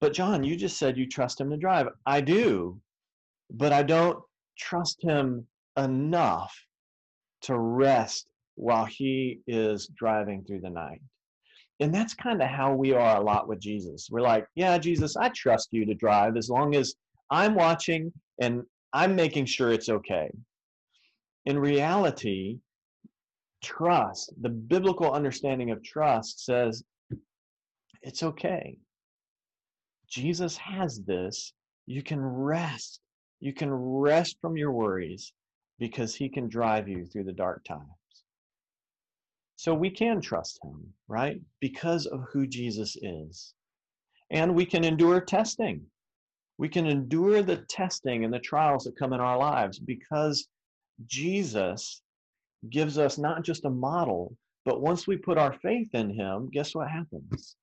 But 0.00 0.12
John, 0.12 0.44
you 0.44 0.56
just 0.56 0.78
said 0.78 0.96
you 0.96 1.08
trust 1.08 1.40
him 1.40 1.50
to 1.50 1.56
drive. 1.56 1.88
I 2.06 2.20
do, 2.20 2.80
but 3.50 3.72
I 3.72 3.82
don't 3.82 4.18
trust 4.56 5.02
him 5.02 5.46
enough 5.76 6.54
to 7.42 7.58
rest 7.58 8.28
while 8.58 8.84
he 8.84 9.40
is 9.46 9.88
driving 9.96 10.44
through 10.44 10.60
the 10.60 10.70
night. 10.70 11.00
and 11.80 11.94
that's 11.94 12.14
kind 12.14 12.42
of 12.42 12.48
how 12.48 12.74
we 12.74 12.92
are 12.92 13.16
a 13.16 13.22
lot 13.22 13.46
with 13.48 13.60
Jesus. 13.60 14.08
We're 14.10 14.20
like, 14.20 14.46
yeah, 14.56 14.78
Jesus, 14.78 15.16
I 15.16 15.28
trust 15.28 15.68
you 15.70 15.86
to 15.86 15.94
drive 15.94 16.36
as 16.36 16.50
long 16.50 16.74
as 16.74 16.94
I'm 17.30 17.54
watching 17.54 18.12
and 18.40 18.62
I'm 18.92 19.14
making 19.14 19.46
sure 19.46 19.70
it's 19.70 19.88
okay. 19.88 20.28
In 21.46 21.56
reality, 21.58 22.58
trust, 23.62 24.32
the 24.40 24.48
biblical 24.48 25.12
understanding 25.12 25.70
of 25.70 25.82
trust 25.84 26.44
says 26.44 26.82
it's 28.02 28.22
okay. 28.24 28.76
Jesus 30.08 30.56
has 30.56 31.00
this. 31.06 31.52
You 31.86 32.02
can 32.02 32.20
rest. 32.20 33.00
You 33.40 33.52
can 33.52 33.72
rest 33.72 34.36
from 34.40 34.56
your 34.56 34.72
worries 34.72 35.32
because 35.78 36.14
he 36.14 36.28
can 36.28 36.48
drive 36.48 36.88
you 36.88 37.06
through 37.06 37.24
the 37.24 37.32
dark 37.32 37.62
times. 37.64 37.97
So 39.58 39.74
we 39.74 39.90
can 39.90 40.20
trust 40.20 40.60
him, 40.62 40.94
right? 41.08 41.40
Because 41.58 42.06
of 42.06 42.22
who 42.32 42.46
Jesus 42.46 42.96
is. 43.02 43.54
And 44.30 44.54
we 44.54 44.64
can 44.64 44.84
endure 44.84 45.20
testing. 45.20 45.84
We 46.58 46.68
can 46.68 46.86
endure 46.86 47.42
the 47.42 47.56
testing 47.68 48.24
and 48.24 48.32
the 48.32 48.38
trials 48.38 48.84
that 48.84 48.96
come 48.96 49.12
in 49.12 49.18
our 49.18 49.36
lives 49.36 49.80
because 49.80 50.46
Jesus 51.06 52.02
gives 52.70 52.98
us 52.98 53.18
not 53.18 53.42
just 53.42 53.64
a 53.64 53.70
model, 53.70 54.36
but 54.64 54.80
once 54.80 55.08
we 55.08 55.16
put 55.16 55.38
our 55.38 55.54
faith 55.54 55.92
in 55.92 56.10
him, 56.10 56.50
guess 56.52 56.72
what 56.72 56.88
happens? 56.88 57.56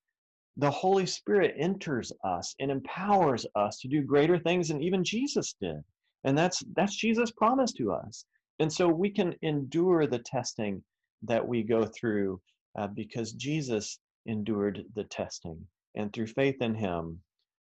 The 0.57 0.71
Holy 0.71 1.05
Spirit 1.05 1.55
enters 1.57 2.11
us 2.25 2.55
and 2.59 2.69
empowers 2.69 3.45
us 3.55 3.79
to 3.79 3.87
do 3.87 4.01
greater 4.01 4.37
things 4.37 4.67
than 4.67 4.81
even 4.81 5.05
Jesus 5.05 5.55
did. 5.61 5.81
And 6.25 6.37
that's 6.37 6.61
that's 6.75 6.97
Jesus' 6.97 7.31
promise 7.31 7.71
to 7.73 7.93
us. 7.93 8.25
And 8.59 8.71
so 8.71 8.89
we 8.89 9.11
can 9.11 9.33
endure 9.41 10.07
the 10.07 10.19
testing 10.19 10.83
that 11.27 11.47
we 11.47 11.63
go 11.63 11.85
through 11.85 12.39
uh, 12.77 12.87
because 12.87 13.33
Jesus 13.33 13.99
endured 14.25 14.83
the 14.95 15.03
testing. 15.05 15.59
And 15.95 16.11
through 16.11 16.27
faith 16.27 16.61
in 16.61 16.75
him, 16.75 17.19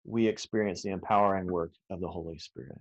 we 0.05 0.27
experience 0.27 0.83
the 0.83 0.91
empowering 0.91 1.47
work 1.47 1.73
of 1.91 2.01
the 2.01 2.09
Holy 2.09 2.39
Spirit. 2.39 2.79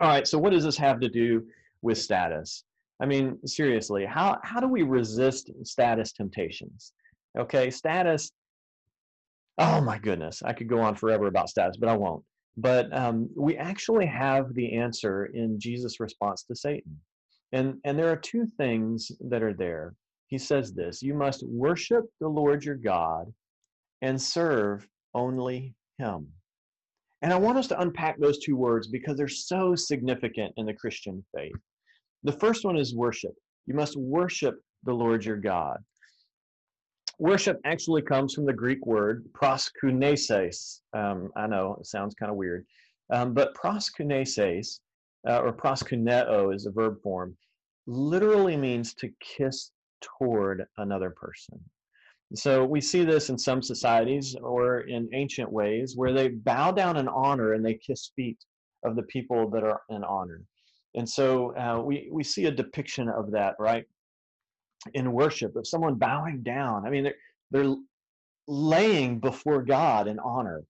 All 0.00 0.08
right, 0.08 0.26
so 0.26 0.38
what 0.38 0.52
does 0.52 0.64
this 0.64 0.76
have 0.76 1.00
to 1.00 1.08
do 1.08 1.44
with 1.82 1.98
status? 1.98 2.64
I 3.02 3.06
mean, 3.06 3.38
seriously, 3.46 4.04
how, 4.04 4.38
how 4.44 4.60
do 4.60 4.68
we 4.68 4.82
resist 4.82 5.50
status 5.64 6.12
temptations? 6.12 6.92
Okay, 7.38 7.70
status, 7.70 8.30
oh 9.58 9.80
my 9.80 9.98
goodness, 9.98 10.42
I 10.44 10.52
could 10.52 10.68
go 10.68 10.80
on 10.80 10.94
forever 10.94 11.26
about 11.26 11.48
status, 11.48 11.76
but 11.76 11.88
I 11.88 11.96
won't. 11.96 12.24
But 12.56 12.94
um, 12.96 13.28
we 13.34 13.56
actually 13.56 14.06
have 14.06 14.54
the 14.54 14.76
answer 14.76 15.26
in 15.26 15.58
Jesus' 15.58 15.98
response 15.98 16.44
to 16.44 16.54
Satan. 16.54 16.98
And, 17.52 17.78
and 17.84 17.98
there 17.98 18.10
are 18.10 18.16
two 18.16 18.46
things 18.56 19.10
that 19.28 19.42
are 19.42 19.54
there. 19.54 19.94
He 20.28 20.38
says 20.38 20.72
this 20.72 21.02
You 21.02 21.14
must 21.14 21.46
worship 21.46 22.04
the 22.20 22.28
Lord 22.28 22.64
your 22.64 22.76
God 22.76 23.32
and 24.02 24.20
serve 24.20 24.86
only 25.14 25.74
him. 25.98 26.28
And 27.22 27.32
I 27.32 27.36
want 27.36 27.58
us 27.58 27.66
to 27.68 27.80
unpack 27.80 28.18
those 28.18 28.38
two 28.38 28.56
words 28.56 28.86
because 28.88 29.16
they're 29.16 29.28
so 29.28 29.74
significant 29.74 30.54
in 30.56 30.66
the 30.66 30.72
Christian 30.72 31.22
faith. 31.36 31.52
The 32.22 32.32
first 32.32 32.64
one 32.64 32.78
is 32.78 32.94
worship. 32.94 33.34
You 33.66 33.74
must 33.74 33.96
worship 33.96 34.54
the 34.84 34.94
Lord 34.94 35.24
your 35.24 35.36
God. 35.36 35.78
Worship 37.18 37.60
actually 37.66 38.00
comes 38.00 38.32
from 38.32 38.46
the 38.46 38.52
Greek 38.52 38.86
word 38.86 39.26
proskuneses. 39.32 40.80
Um, 40.94 41.30
I 41.36 41.46
know 41.46 41.76
it 41.78 41.86
sounds 41.86 42.14
kind 42.14 42.30
of 42.30 42.36
weird, 42.36 42.64
um, 43.12 43.34
but 43.34 43.54
proskuneses, 43.54 44.80
uh, 45.28 45.40
or 45.40 45.52
proskuneo 45.52 46.54
is 46.54 46.66
a 46.66 46.70
verb 46.70 47.00
form, 47.02 47.36
literally 47.86 48.56
means 48.56 48.94
to 48.94 49.10
kiss 49.20 49.72
toward 50.00 50.66
another 50.78 51.10
person. 51.10 51.60
So 52.34 52.64
we 52.64 52.80
see 52.80 53.04
this 53.04 53.28
in 53.28 53.36
some 53.36 53.60
societies 53.60 54.36
or 54.40 54.82
in 54.82 55.08
ancient 55.12 55.50
ways 55.50 55.96
where 55.96 56.12
they 56.12 56.28
bow 56.28 56.70
down 56.70 56.96
in 56.96 57.08
honor 57.08 57.54
and 57.54 57.64
they 57.64 57.74
kiss 57.74 58.12
feet 58.14 58.38
of 58.84 58.94
the 58.94 59.02
people 59.04 59.50
that 59.50 59.64
are 59.64 59.82
in 59.90 60.04
honor. 60.04 60.42
And 60.94 61.08
so 61.08 61.56
uh, 61.56 61.80
we, 61.80 62.08
we 62.12 62.22
see 62.22 62.46
a 62.46 62.50
depiction 62.50 63.08
of 63.08 63.32
that, 63.32 63.56
right? 63.58 63.84
In 64.94 65.12
worship, 65.12 65.56
of 65.56 65.66
someone 65.66 65.96
bowing 65.96 66.42
down. 66.42 66.86
I 66.86 66.90
mean, 66.90 67.04
they're, 67.04 67.14
they're 67.50 67.74
laying 68.46 69.18
before 69.18 69.62
God 69.62 70.06
in 70.06 70.18
honor. 70.20 70.62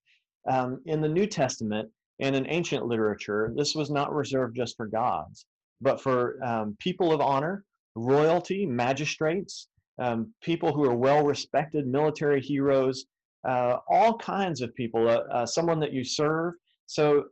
Um, 0.48 0.80
in 0.86 1.02
the 1.02 1.08
New 1.08 1.26
Testament 1.26 1.90
and 2.20 2.37
in 2.37 2.46
ancient 2.48 2.87
literature, 2.87 3.52
this 3.56 3.74
was 3.74 3.90
not 3.90 4.14
reserved 4.14 4.56
just 4.56 4.76
for 4.76 4.87
gods, 4.87 5.46
but 5.80 6.00
for 6.00 6.42
um, 6.44 6.76
people 6.78 7.12
of 7.12 7.20
honor, 7.20 7.64
royalty, 7.94 8.66
magistrates, 8.66 9.68
um, 9.98 10.33
people 10.42 10.72
who 10.72 10.85
are 10.85 10.94
well 10.94 11.24
respected, 11.24 11.87
military 11.87 12.40
heroes, 12.40 13.06
uh, 13.48 13.76
all 13.88 14.16
kinds 14.18 14.61
of 14.61 14.74
people, 14.74 15.09
uh, 15.09 15.22
uh, 15.33 15.46
someone 15.46 15.80
that 15.80 15.92
you 15.92 16.04
serve. 16.04 16.54
So 16.87 17.24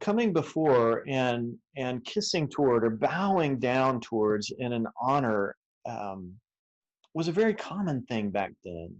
coming 0.00 0.32
before 0.32 1.04
and 1.08 1.56
and 1.76 2.04
kissing 2.04 2.48
toward 2.48 2.84
or 2.84 2.90
bowing 2.90 3.58
down 3.58 4.00
towards 4.00 4.52
in 4.58 4.72
an 4.72 4.86
honor 5.00 5.56
um, 5.88 6.32
was 7.14 7.28
a 7.28 7.32
very 7.32 7.54
common 7.54 8.04
thing 8.06 8.30
back 8.30 8.52
then. 8.64 8.94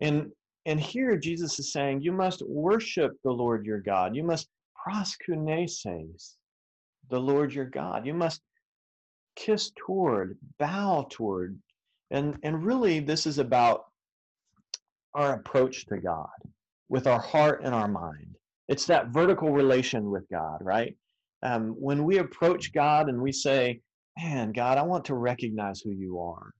And 0.00 0.30
and 0.66 0.80
here 0.80 1.16
Jesus 1.16 1.58
is 1.58 1.72
saying, 1.72 2.02
you 2.02 2.12
must 2.12 2.42
worship 2.46 3.12
the 3.24 3.30
Lord 3.30 3.64
your 3.64 3.80
God. 3.80 4.14
You 4.14 4.24
must 4.24 4.48
proskuneses 4.86 6.34
the 7.08 7.18
Lord 7.18 7.52
your 7.52 7.66
God. 7.66 8.06
You 8.06 8.14
must 8.14 8.42
kiss 9.36 9.72
toward, 9.76 10.38
bow 10.58 11.06
toward, 11.10 11.58
and, 12.10 12.36
and 12.42 12.64
really, 12.64 13.00
this 13.00 13.26
is 13.26 13.38
about 13.38 13.84
our 15.14 15.34
approach 15.34 15.86
to 15.86 15.98
God 15.98 16.28
with 16.88 17.06
our 17.06 17.20
heart 17.20 17.62
and 17.64 17.74
our 17.74 17.88
mind. 17.88 18.36
It's 18.68 18.86
that 18.86 19.08
vertical 19.08 19.50
relation 19.52 20.10
with 20.10 20.28
God, 20.30 20.58
right? 20.60 20.96
Um, 21.42 21.70
when 21.78 22.04
we 22.04 22.18
approach 22.18 22.72
God 22.72 23.08
and 23.08 23.20
we 23.20 23.32
say, 23.32 23.80
Man, 24.18 24.52
God, 24.52 24.76
I 24.76 24.82
want 24.82 25.04
to 25.06 25.14
recognize 25.14 25.80
who 25.80 25.92
you 25.92 26.20
are. 26.20 26.52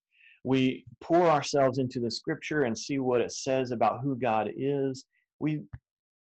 We 0.44 0.84
pour 1.00 1.28
ourselves 1.28 1.78
into 1.78 2.00
the 2.00 2.10
scripture 2.10 2.62
and 2.62 2.76
see 2.76 2.98
what 2.98 3.20
it 3.20 3.32
says 3.32 3.72
about 3.72 4.00
who 4.00 4.16
God 4.16 4.50
is. 4.56 5.04
We 5.38 5.62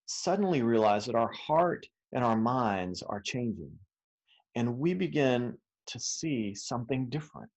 suddenly 0.06 0.62
realize 0.62 1.06
that 1.06 1.14
our 1.14 1.32
heart 1.32 1.86
and 2.12 2.24
our 2.24 2.36
minds 2.36 3.02
are 3.02 3.20
changing. 3.20 3.72
And 4.56 4.78
we 4.78 4.94
begin 4.94 5.56
to 5.86 6.00
see 6.00 6.54
something 6.54 7.08
different 7.08 7.50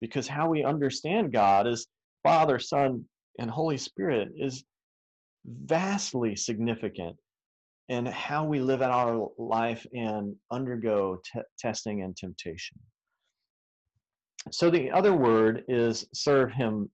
because 0.00 0.28
how 0.28 0.48
we 0.48 0.64
understand 0.64 1.32
God 1.32 1.66
as 1.66 1.86
Father, 2.22 2.58
Son, 2.58 3.04
and 3.38 3.50
Holy 3.50 3.76
Spirit 3.76 4.30
is 4.36 4.64
vastly 5.44 6.36
significant 6.36 7.16
in 7.88 8.06
how 8.06 8.44
we 8.44 8.60
live 8.60 8.82
out 8.82 8.90
our 8.90 9.28
life 9.38 9.86
and 9.92 10.34
undergo 10.50 11.18
testing 11.58 12.02
and 12.02 12.16
temptation. 12.16 12.78
So 14.50 14.70
the 14.70 14.90
other 14.90 15.12
word 15.12 15.64
is 15.68 16.06
serve 16.12 16.52
Him 16.52 16.90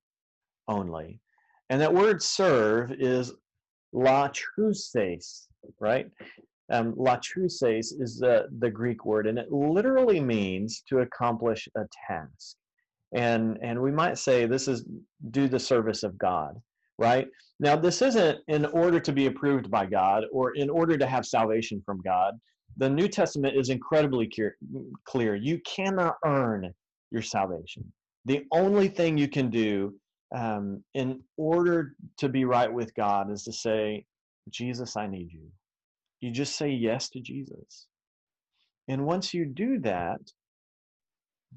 only. 0.68 1.20
And 1.70 1.80
that 1.80 1.92
word 1.92 2.22
serve 2.22 2.92
is 2.92 3.32
latruses, 3.94 5.46
right? 5.80 6.06
Um, 6.70 6.94
latruses 6.94 7.92
is 8.00 8.18
the, 8.18 8.46
the 8.58 8.70
Greek 8.70 9.04
word, 9.04 9.26
and 9.26 9.38
it 9.38 9.52
literally 9.52 10.20
means 10.20 10.82
to 10.88 11.00
accomplish 11.00 11.68
a 11.76 11.82
task 12.08 12.56
and 13.14 13.58
and 13.62 13.80
we 13.80 13.90
might 13.90 14.18
say 14.18 14.44
this 14.44 14.68
is 14.68 14.84
do 15.30 15.48
the 15.48 15.58
service 15.58 16.02
of 16.02 16.18
god 16.18 16.60
right 16.98 17.28
now 17.60 17.76
this 17.76 18.02
isn't 18.02 18.38
in 18.48 18.66
order 18.66 19.00
to 19.00 19.12
be 19.12 19.26
approved 19.26 19.70
by 19.70 19.86
god 19.86 20.24
or 20.32 20.54
in 20.54 20.68
order 20.68 20.98
to 20.98 21.06
have 21.06 21.24
salvation 21.24 21.80
from 21.86 22.00
god 22.04 22.34
the 22.76 22.90
new 22.90 23.08
testament 23.08 23.56
is 23.56 23.70
incredibly 23.70 24.30
clear 25.04 25.34
you 25.36 25.60
cannot 25.60 26.16
earn 26.26 26.72
your 27.14 27.22
salvation. 27.22 27.90
The 28.27 28.44
only 28.53 28.88
thing 28.88 29.16
you 29.16 29.29
can 29.29 29.48
do 29.50 29.94
um, 30.35 30.85
in 30.94 31.22
order 31.38 31.94
to 32.18 32.29
be 32.29 32.44
right 32.44 32.72
with 32.72 32.94
god 32.94 33.31
is 33.31 33.44
to 33.44 33.53
say 33.53 34.05
jesus 34.50 34.96
i 34.96 35.07
need 35.07 35.33
you. 35.33 35.48
You 36.20 36.31
just 36.33 36.57
say 36.57 36.70
yes 36.70 37.09
to 37.11 37.20
jesus. 37.20 37.87
And 38.88 39.07
once 39.07 39.33
you 39.33 39.46
do 39.46 39.79
that 39.81 40.20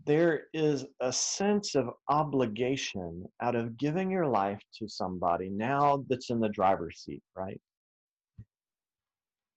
there 0.05 0.43
is 0.53 0.85
a 1.01 1.11
sense 1.11 1.75
of 1.75 1.89
obligation 2.09 3.25
out 3.41 3.55
of 3.55 3.77
giving 3.77 4.11
your 4.11 4.27
life 4.27 4.61
to 4.79 4.87
somebody 4.87 5.49
now 5.49 6.03
that's 6.09 6.29
in 6.29 6.39
the 6.39 6.49
driver's 6.49 6.99
seat, 6.99 7.23
right? 7.35 7.59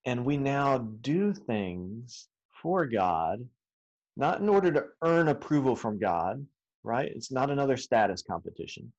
And 0.07 0.25
we 0.25 0.37
now 0.37 0.79
do 0.79 1.35
things 1.35 2.29
for 2.63 2.87
God, 2.87 3.47
not 4.21 4.41
in 4.41 4.51
order 4.51 4.71
to 4.71 4.85
earn 5.03 5.29
approval 5.29 5.75
from 5.75 5.99
God, 5.99 6.47
right? 6.85 7.11
It's 7.11 7.33
not 7.33 7.51
another 7.51 7.79
status 7.79 8.23
competition. 8.23 8.93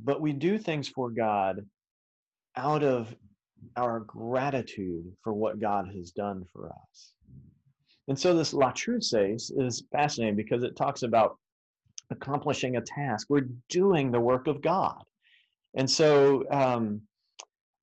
But 0.00 0.20
we 0.20 0.32
do 0.32 0.58
things 0.58 0.88
for 0.88 1.10
God 1.10 1.64
out 2.56 2.82
of 2.82 3.14
our 3.76 4.00
gratitude 4.00 5.04
for 5.22 5.32
what 5.32 5.60
God 5.60 5.88
has 5.94 6.10
done 6.10 6.44
for 6.52 6.70
us. 6.70 7.12
And 8.08 8.18
so 8.18 8.34
this 8.34 8.52
latruces 8.52 9.52
is 9.56 9.84
fascinating 9.92 10.34
because 10.34 10.64
it 10.64 10.74
talks 10.76 11.04
about 11.04 11.38
accomplishing 12.10 12.76
a 12.76 12.80
task. 12.80 13.28
We're 13.30 13.48
doing 13.68 14.10
the 14.10 14.20
work 14.20 14.48
of 14.48 14.60
God. 14.60 15.02
And 15.76 15.88
so 15.88 16.44
um, 16.50 17.00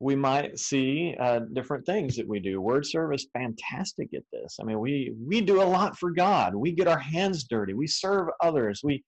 we 0.02 0.16
might 0.16 0.58
see 0.58 1.16
uh, 1.20 1.42
different 1.54 1.86
things 1.86 2.16
that 2.16 2.28
we 2.28 2.40
do. 2.40 2.60
Word 2.60 2.88
service, 2.88 3.28
fantastic 3.34 4.10
at 4.16 4.24
this. 4.34 4.58
I 4.60 4.64
mean, 4.64 4.80
we 4.80 5.14
we 5.24 5.42
do 5.42 5.62
a 5.62 5.64
lot 5.78 5.96
for 5.96 6.10
God. 6.10 6.56
We 6.56 6.72
get 6.72 6.88
our 6.88 6.98
hands 6.98 7.44
dirty. 7.44 7.76
We 7.76 7.86
serve 7.86 8.30
others. 8.42 8.82
We 8.84 9.04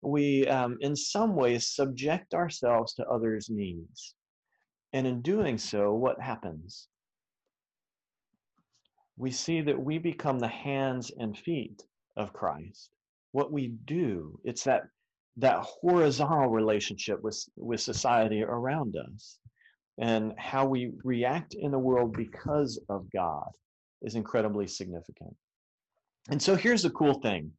we 0.00 0.46
um, 0.46 0.78
in 0.80 0.96
some 0.96 1.36
ways 1.36 1.68
subject 1.68 2.32
ourselves 2.32 2.94
to 2.94 3.06
others' 3.08 3.50
needs. 3.50 4.14
And 4.94 5.06
in 5.06 5.20
doing 5.20 5.58
so, 5.58 5.92
what 5.92 6.18
happens? 6.18 6.88
We 9.18 9.30
see 9.30 9.60
that 9.60 9.78
we 9.78 9.98
become 9.98 10.38
the 10.38 10.48
hands 10.48 11.12
and 11.18 11.36
feet 11.36 11.82
of 12.16 12.32
Christ. 12.32 12.88
What 13.32 13.52
we 13.52 13.74
do, 13.84 14.40
it's 14.44 14.64
that 14.64 14.84
that 15.36 15.58
horizontal 15.58 16.48
relationship 16.48 17.22
with 17.22 17.38
with 17.58 17.82
society 17.82 18.42
around 18.42 18.96
us 18.96 19.38
and 20.00 20.32
how 20.38 20.64
we 20.64 20.92
react 21.04 21.54
in 21.54 21.70
the 21.70 21.78
world 21.78 22.16
because 22.16 22.80
of 22.88 23.06
God 23.12 23.48
is 24.02 24.14
incredibly 24.14 24.66
significant. 24.66 25.34
And 26.30 26.40
so 26.40 26.54
here's 26.54 26.82
the 26.82 26.90
cool 26.90 27.14
thing. 27.14 27.50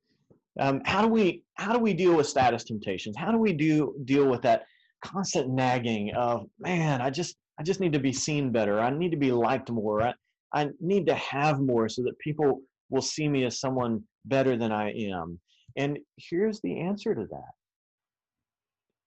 Um, 0.60 0.82
how 0.86 1.02
do 1.02 1.08
we 1.08 1.44
how 1.56 1.74
do 1.74 1.80
we 1.80 1.94
deal 1.94 2.16
with 2.16 2.28
status 2.28 2.64
temptations? 2.64 3.16
How 3.18 3.32
do 3.32 3.38
we 3.38 3.54
do 3.54 3.96
deal 4.06 4.28
with 4.28 4.42
that 4.44 4.64
constant 5.04 5.50
nagging 5.50 6.14
of 6.16 6.48
man, 6.60 7.02
I 7.02 7.10
just 7.10 7.36
I 7.60 7.64
just 7.64 7.80
need 7.80 7.94
to 7.94 8.00
be 8.00 8.14
seen 8.14 8.52
better. 8.52 8.80
I 8.80 8.90
need 8.90 9.12
to 9.12 9.18
be 9.18 9.32
liked 9.32 9.70
more. 9.70 10.02
I, 10.02 10.14
I 10.54 10.70
need 10.80 11.06
to 11.08 11.16
have 11.16 11.60
more 11.60 11.90
so 11.90 12.02
that 12.04 12.18
people 12.20 12.62
will 12.90 13.02
see 13.02 13.28
me 13.28 13.44
as 13.46 13.60
someone 13.60 14.02
better 14.26 14.58
than 14.58 14.72
I 14.72 14.92
am. 14.92 15.40
And 15.76 16.00
here's 16.18 16.62
the 16.62 16.80
answer 16.80 17.14
to 17.14 17.26
that. 17.30 17.52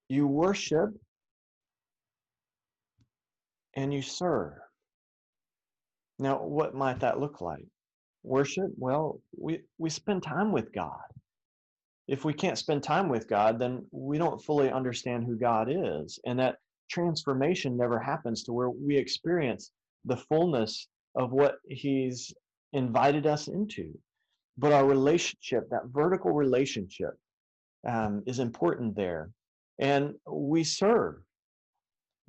You 0.09 0.27
worship 0.27 0.90
and 3.75 3.93
you 3.93 4.03
serve. 4.03 4.55
Now, 6.19 6.43
what 6.43 6.75
might 6.75 7.01
that 7.01 7.21
look 7.21 7.41
like? 7.41 7.65
Worship? 8.23 8.71
Well, 8.77 9.21
we, 9.37 9.61
we 9.79 9.91
spend 9.91 10.23
time 10.23 10.53
with 10.53 10.73
God. 10.73 11.01
If 12.09 12.25
we 12.25 12.35
can't 12.35 12.59
spend 12.59 12.83
time 12.83 13.09
with 13.09 13.29
God, 13.29 13.59
then 13.59 13.85
we 13.91 14.19
don't 14.19 14.43
fully 14.43 14.71
understand 14.71 15.25
who 15.25 15.37
God 15.37 15.69
is. 15.71 16.21
And 16.27 16.39
that 16.39 16.57
transformation 16.91 17.77
never 17.77 17.99
happens 17.99 18.43
to 18.45 18.53
where 18.53 18.71
we 18.71 18.97
experience 18.97 19.71
the 20.05 20.17
fullness 20.17 20.89
of 21.15 21.33
what 21.33 21.57
He's 21.69 22.33
invited 22.73 23.27
us 23.27 23.49
into. 23.49 23.93
But 24.59 24.73
our 24.73 24.85
relationship, 24.85 25.69
that 25.71 25.87
vertical 25.87 26.33
relationship, 26.33 27.15
um, 27.89 28.23
is 28.27 28.39
important 28.39 28.95
there. 28.95 29.31
And 29.79 30.15
we 30.31 30.65
serve 30.65 31.17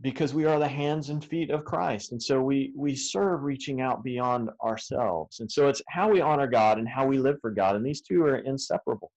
because 0.01 0.33
we 0.33 0.45
are 0.45 0.59
the 0.59 0.67
hands 0.67 1.09
and 1.09 1.23
feet 1.23 1.49
of 1.49 1.65
Christ. 1.65 2.11
And 2.11 2.21
so 2.21 2.41
we 2.41 2.73
we 2.75 2.95
serve 2.95 3.43
reaching 3.43 3.81
out 3.81 4.03
beyond 4.03 4.49
ourselves. 4.63 5.39
And 5.39 5.51
so 5.51 5.67
it's 5.67 5.81
how 5.89 6.09
we 6.09 6.21
honor 6.21 6.47
God 6.47 6.77
and 6.77 6.87
how 6.87 7.05
we 7.05 7.17
live 7.17 7.37
for 7.41 7.51
God. 7.51 7.75
And 7.75 7.85
these 7.85 8.01
two 8.01 8.23
are 8.23 8.37
inseparable. 8.37 9.11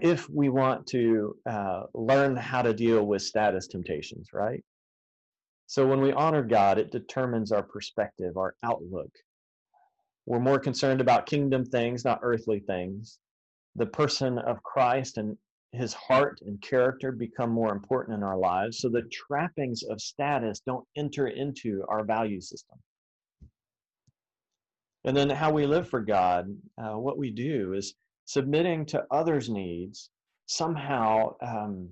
If 0.00 0.28
we 0.28 0.50
want 0.50 0.86
to 0.88 1.36
uh, 1.48 1.84
learn 1.94 2.36
how 2.36 2.60
to 2.62 2.74
deal 2.74 3.06
with 3.06 3.22
status 3.22 3.66
temptations, 3.66 4.28
right? 4.32 4.62
So 5.66 5.86
when 5.86 6.00
we 6.00 6.12
honor 6.12 6.42
God, 6.42 6.78
it 6.78 6.92
determines 6.92 7.50
our 7.50 7.62
perspective, 7.62 8.36
our 8.36 8.54
outlook. 8.62 9.10
We're 10.26 10.40
more 10.40 10.58
concerned 10.58 11.00
about 11.00 11.26
kingdom 11.26 11.64
things, 11.64 12.04
not 12.04 12.20
earthly 12.22 12.60
things. 12.60 13.18
The 13.76 13.86
person 13.86 14.38
of 14.38 14.62
Christ 14.62 15.18
and 15.18 15.36
his 15.76 15.92
heart 15.92 16.40
and 16.46 16.60
character 16.60 17.12
become 17.12 17.50
more 17.50 17.72
important 17.72 18.16
in 18.16 18.22
our 18.22 18.36
lives 18.36 18.78
so 18.78 18.88
the 18.88 19.02
trappings 19.12 19.82
of 19.84 20.00
status 20.00 20.60
don't 20.60 20.86
enter 20.96 21.28
into 21.28 21.84
our 21.88 22.04
value 22.04 22.40
system. 22.40 22.78
And 25.04 25.16
then 25.16 25.30
how 25.30 25.52
we 25.52 25.66
live 25.66 25.88
for 25.88 26.00
God, 26.00 26.48
uh, 26.78 26.98
what 26.98 27.18
we 27.18 27.30
do 27.30 27.74
is 27.74 27.94
submitting 28.24 28.86
to 28.86 29.04
others' 29.10 29.48
needs. 29.48 30.10
Somehow, 30.46 31.36
um, 31.42 31.88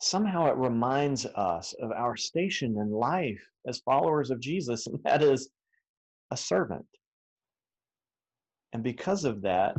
somehow 0.00 0.46
it 0.46 0.56
reminds 0.56 1.24
us 1.24 1.74
of 1.80 1.92
our 1.92 2.16
station 2.16 2.76
in 2.78 2.90
life 2.90 3.42
as 3.66 3.78
followers 3.78 4.30
of 4.30 4.40
Jesus, 4.40 4.86
and 4.88 4.98
that 5.04 5.22
is 5.22 5.48
a 6.30 6.36
servant. 6.36 6.86
And 8.74 8.82
because 8.82 9.24
of 9.24 9.42
that, 9.42 9.76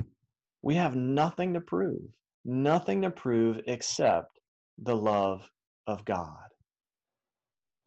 we 0.62 0.76
have 0.76 0.96
nothing 0.96 1.54
to 1.54 1.62
prove 1.62 2.02
nothing 2.46 3.02
to 3.02 3.10
prove 3.10 3.60
except 3.68 4.40
the 4.82 4.96
love 4.96 5.42
of 5.88 6.04
God. 6.06 6.38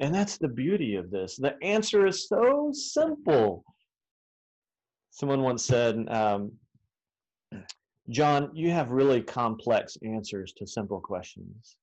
And 0.00 0.14
that's 0.14 0.36
the 0.36 0.48
beauty 0.48 0.96
of 0.96 1.10
this. 1.10 1.36
The 1.36 1.54
answer 1.62 2.06
is 2.06 2.28
so 2.28 2.70
simple. 2.72 3.64
Someone 5.10 5.42
once 5.42 5.64
said, 5.64 6.06
um, 6.10 6.52
John, 8.10 8.50
you 8.54 8.70
have 8.70 8.90
really 8.90 9.22
complex 9.22 9.96
answers 10.02 10.52
to 10.58 10.66
simple 10.66 11.00
questions. 11.00 11.76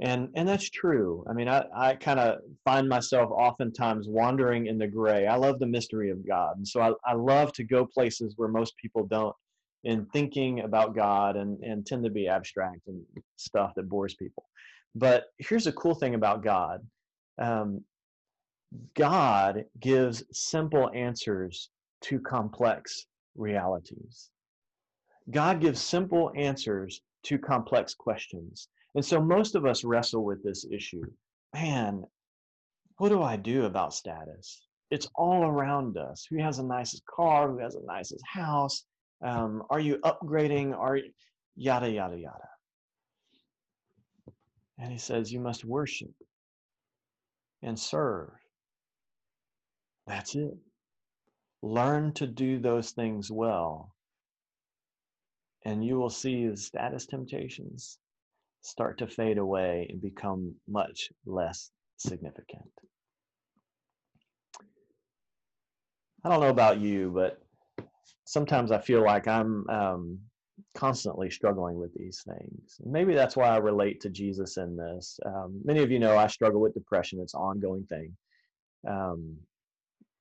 And, 0.00 0.30
and 0.34 0.48
that's 0.48 0.68
true. 0.70 1.24
I 1.28 1.34
mean, 1.34 1.48
I, 1.48 1.64
I 1.76 1.94
kind 1.94 2.18
of 2.18 2.38
find 2.64 2.88
myself 2.88 3.30
oftentimes 3.30 4.08
wandering 4.08 4.66
in 4.66 4.78
the 4.78 4.88
gray. 4.88 5.26
I 5.26 5.36
love 5.36 5.60
the 5.60 5.66
mystery 5.66 6.10
of 6.10 6.26
God. 6.26 6.56
And 6.56 6.66
so 6.66 6.80
I, 6.80 7.10
I 7.10 7.14
love 7.14 7.52
to 7.52 7.64
go 7.64 7.86
places 7.86 8.34
where 8.36 8.48
most 8.48 8.76
people 8.78 9.06
don't 9.06 9.36
in 9.84 10.06
thinking 10.06 10.60
about 10.60 10.94
God 10.94 11.36
and, 11.36 11.62
and 11.62 11.84
tend 11.84 12.04
to 12.04 12.10
be 12.10 12.28
abstract 12.28 12.80
and 12.86 13.02
stuff 13.36 13.72
that 13.76 13.88
bores 13.88 14.14
people. 14.14 14.48
But 14.94 15.24
here's 15.38 15.66
a 15.66 15.72
cool 15.72 15.94
thing 15.94 16.14
about 16.14 16.44
God 16.44 16.80
um, 17.40 17.82
God 18.94 19.64
gives 19.80 20.22
simple 20.32 20.90
answers 20.94 21.70
to 22.02 22.18
complex 22.20 23.06
realities. 23.36 24.30
God 25.30 25.60
gives 25.60 25.80
simple 25.80 26.32
answers 26.36 27.00
to 27.24 27.38
complex 27.38 27.94
questions. 27.94 28.68
And 28.94 29.04
so 29.04 29.20
most 29.20 29.54
of 29.54 29.64
us 29.64 29.84
wrestle 29.84 30.24
with 30.24 30.42
this 30.42 30.66
issue. 30.70 31.04
Man, 31.54 32.04
what 32.98 33.10
do 33.10 33.22
I 33.22 33.36
do 33.36 33.64
about 33.64 33.94
status? 33.94 34.66
It's 34.90 35.08
all 35.14 35.44
around 35.44 35.96
us. 35.96 36.26
Who 36.28 36.38
has 36.38 36.58
the 36.58 36.64
nicest 36.64 37.04
car? 37.06 37.50
Who 37.50 37.58
has 37.58 37.74
the 37.74 37.82
nicest 37.86 38.24
house? 38.26 38.84
Um, 39.22 39.62
are 39.70 39.80
you 39.80 39.98
upgrading? 39.98 40.76
Are 40.76 40.98
yada 41.54 41.90
yada 41.90 42.18
yada? 42.18 42.48
And 44.78 44.90
he 44.90 44.98
says 44.98 45.32
you 45.32 45.40
must 45.40 45.64
worship 45.64 46.12
and 47.62 47.78
serve. 47.78 48.30
That's 50.06 50.34
it. 50.34 50.54
Learn 51.62 52.12
to 52.14 52.26
do 52.26 52.58
those 52.58 52.90
things 52.90 53.30
well, 53.30 53.94
and 55.64 55.84
you 55.84 55.96
will 55.96 56.10
see 56.10 56.48
the 56.48 56.56
status 56.56 57.06
temptations 57.06 57.98
start 58.62 58.98
to 58.98 59.06
fade 59.06 59.38
away 59.38 59.86
and 59.90 60.02
become 60.02 60.54
much 60.68 61.10
less 61.24 61.70
significant. 61.96 62.68
I 66.24 66.28
don't 66.28 66.40
know 66.40 66.48
about 66.48 66.80
you, 66.80 67.12
but 67.14 67.40
sometimes 68.32 68.72
I 68.72 68.78
feel 68.78 69.04
like 69.04 69.28
I'm 69.28 69.68
um, 69.68 70.18
constantly 70.74 71.30
struggling 71.30 71.78
with 71.78 71.92
these 71.94 72.22
things. 72.22 72.78
Maybe 72.82 73.14
that's 73.14 73.36
why 73.36 73.48
I 73.48 73.58
relate 73.58 74.00
to 74.00 74.08
Jesus 74.08 74.56
in 74.56 74.74
this. 74.74 75.20
Um, 75.26 75.60
many 75.64 75.82
of 75.82 75.90
you 75.90 75.98
know 75.98 76.16
I 76.16 76.28
struggle 76.28 76.60
with 76.60 76.72
depression; 76.72 77.20
it's 77.20 77.34
an 77.34 77.40
ongoing 77.40 77.84
thing. 77.84 78.16
Um, 78.88 79.36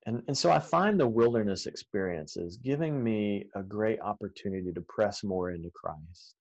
and, 0.06 0.24
and 0.28 0.38
so 0.38 0.52
I 0.52 0.60
find 0.60 1.00
the 1.00 1.08
wilderness 1.08 1.67
experiences 1.67 2.58
giving 2.58 3.02
me 3.02 3.45
a 3.56 3.63
great 3.63 4.02
opportunity 4.02 4.74
to 4.74 4.82
press 4.82 5.24
more 5.24 5.52
into 5.52 5.69
Christ 5.69 6.36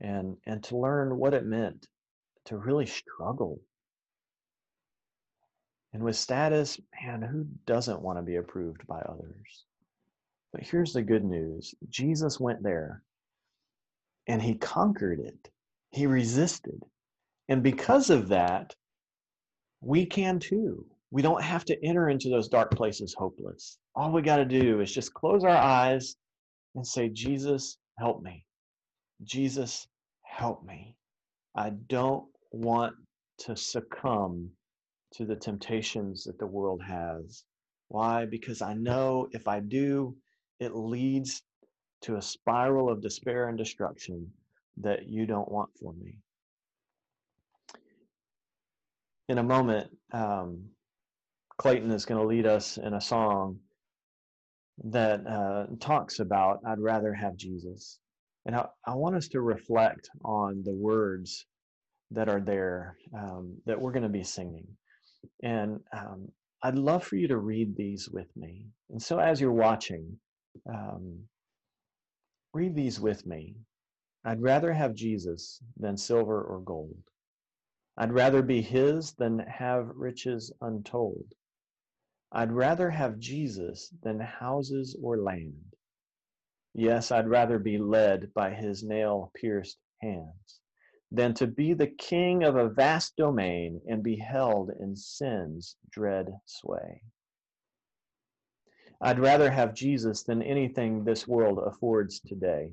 and, 0.00 0.36
and 0.46 0.62
to 0.64 0.78
learn 0.78 1.18
what 1.18 1.34
it 1.34 1.44
meant 1.44 1.86
to 2.46 2.56
really 2.56 2.86
struggle. 2.86 3.60
And 5.92 6.02
with 6.02 6.16
status, 6.16 6.80
man, 7.00 7.22
who 7.22 7.46
doesn't 7.66 8.00
want 8.00 8.18
to 8.18 8.22
be 8.22 8.36
approved 8.36 8.86
by 8.86 9.00
others? 9.00 9.64
But 10.54 10.62
here's 10.62 10.92
the 10.92 11.02
good 11.02 11.24
news 11.24 11.74
Jesus 11.88 12.38
went 12.38 12.62
there 12.62 13.02
and 14.28 14.40
he 14.40 14.54
conquered 14.54 15.18
it, 15.18 15.50
he 15.90 16.06
resisted. 16.06 16.80
And 17.48 17.60
because 17.60 18.08
of 18.08 18.28
that, 18.28 18.72
we 19.80 20.06
can 20.06 20.38
too. 20.38 20.86
We 21.10 21.22
don't 21.22 21.42
have 21.42 21.64
to 21.66 21.84
enter 21.84 22.08
into 22.08 22.28
those 22.28 22.48
dark 22.48 22.70
places 22.70 23.16
hopeless. 23.18 23.78
All 23.96 24.12
we 24.12 24.22
got 24.22 24.36
to 24.36 24.44
do 24.44 24.80
is 24.80 24.94
just 24.94 25.12
close 25.12 25.42
our 25.42 25.50
eyes 25.50 26.14
and 26.76 26.86
say, 26.86 27.08
Jesus, 27.08 27.76
help 27.98 28.22
me. 28.22 28.46
Jesus, 29.24 29.88
help 30.22 30.64
me. 30.64 30.94
I 31.56 31.70
don't 31.88 32.26
want 32.52 32.94
to 33.40 33.56
succumb 33.56 34.50
to 35.14 35.24
the 35.24 35.36
temptations 35.36 36.22
that 36.24 36.38
the 36.38 36.46
world 36.46 36.80
has. 36.82 37.42
Why? 37.88 38.24
Because 38.24 38.62
I 38.62 38.74
know 38.74 39.28
if 39.32 39.48
I 39.48 39.60
do, 39.60 40.16
it 40.60 40.74
leads 40.74 41.42
to 42.02 42.16
a 42.16 42.22
spiral 42.22 42.90
of 42.90 43.02
despair 43.02 43.48
and 43.48 43.58
destruction 43.58 44.30
that 44.78 45.08
you 45.08 45.26
don't 45.26 45.50
want 45.50 45.70
for 45.80 45.92
me. 45.94 46.16
In 49.28 49.38
a 49.38 49.42
moment, 49.42 49.90
um, 50.12 50.64
Clayton 51.56 51.90
is 51.90 52.04
going 52.04 52.20
to 52.20 52.26
lead 52.26 52.46
us 52.46 52.76
in 52.76 52.94
a 52.94 53.00
song 53.00 53.58
that 54.84 55.26
uh, 55.26 55.66
talks 55.80 56.18
about, 56.18 56.60
I'd 56.66 56.80
rather 56.80 57.14
have 57.14 57.36
Jesus. 57.36 58.00
And 58.44 58.56
I, 58.56 58.66
I 58.86 58.94
want 58.94 59.16
us 59.16 59.28
to 59.28 59.40
reflect 59.40 60.10
on 60.24 60.62
the 60.64 60.74
words 60.74 61.46
that 62.10 62.28
are 62.28 62.40
there 62.40 62.96
um, 63.16 63.56
that 63.66 63.80
we're 63.80 63.92
going 63.92 64.02
to 64.02 64.08
be 64.08 64.24
singing. 64.24 64.66
And 65.42 65.80
um, 65.96 66.28
I'd 66.62 66.76
love 66.76 67.04
for 67.04 67.16
you 67.16 67.28
to 67.28 67.38
read 67.38 67.76
these 67.76 68.08
with 68.10 68.28
me. 68.36 68.66
And 68.90 69.00
so 69.00 69.18
as 69.18 69.40
you're 69.40 69.52
watching, 69.52 70.18
um, 70.68 71.28
read 72.52 72.74
these 72.74 73.00
with 73.00 73.26
me. 73.26 73.56
I'd 74.24 74.42
rather 74.42 74.72
have 74.72 74.94
Jesus 74.94 75.60
than 75.76 75.96
silver 75.96 76.42
or 76.42 76.60
gold. 76.60 77.02
I'd 77.96 78.12
rather 78.12 78.42
be 78.42 78.62
his 78.62 79.12
than 79.12 79.38
have 79.40 79.90
riches 79.94 80.52
untold. 80.60 81.34
I'd 82.32 82.52
rather 82.52 82.90
have 82.90 83.18
Jesus 83.18 83.92
than 84.02 84.18
houses 84.18 84.96
or 85.00 85.18
land. 85.18 85.74
Yes, 86.74 87.12
I'd 87.12 87.28
rather 87.28 87.60
be 87.60 87.78
led 87.78 88.34
by 88.34 88.54
his 88.54 88.82
nail 88.82 89.30
pierced 89.36 89.78
hands 90.00 90.60
than 91.12 91.34
to 91.34 91.46
be 91.46 91.74
the 91.74 91.86
king 91.86 92.42
of 92.42 92.56
a 92.56 92.68
vast 92.68 93.14
domain 93.16 93.80
and 93.86 94.02
be 94.02 94.16
held 94.16 94.70
in 94.80 94.96
sin's 94.96 95.76
dread 95.90 96.28
sway. 96.46 97.02
I'd 99.00 99.18
rather 99.18 99.50
have 99.50 99.74
Jesus 99.74 100.22
than 100.22 100.42
anything 100.42 101.04
this 101.04 101.26
world 101.28 101.58
affords 101.58 102.20
today. 102.20 102.70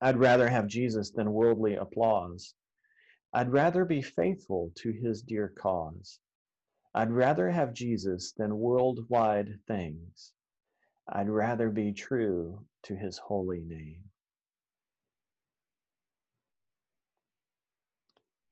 I'd 0.00 0.16
rather 0.16 0.48
have 0.48 0.66
Jesus 0.66 1.10
than 1.10 1.32
worldly 1.32 1.74
applause. 1.74 2.54
I'd 3.32 3.52
rather 3.52 3.84
be 3.84 4.02
faithful 4.02 4.72
to 4.76 4.92
his 4.92 5.22
dear 5.22 5.48
cause. 5.48 6.20
I'd 6.94 7.10
rather 7.10 7.50
have 7.50 7.74
Jesus 7.74 8.32
than 8.32 8.58
worldwide 8.58 9.58
things. 9.66 10.32
I'd 11.08 11.28
rather 11.28 11.70
be 11.70 11.92
true 11.92 12.64
to 12.84 12.94
his 12.94 13.18
holy 13.18 13.60
name. 13.60 14.02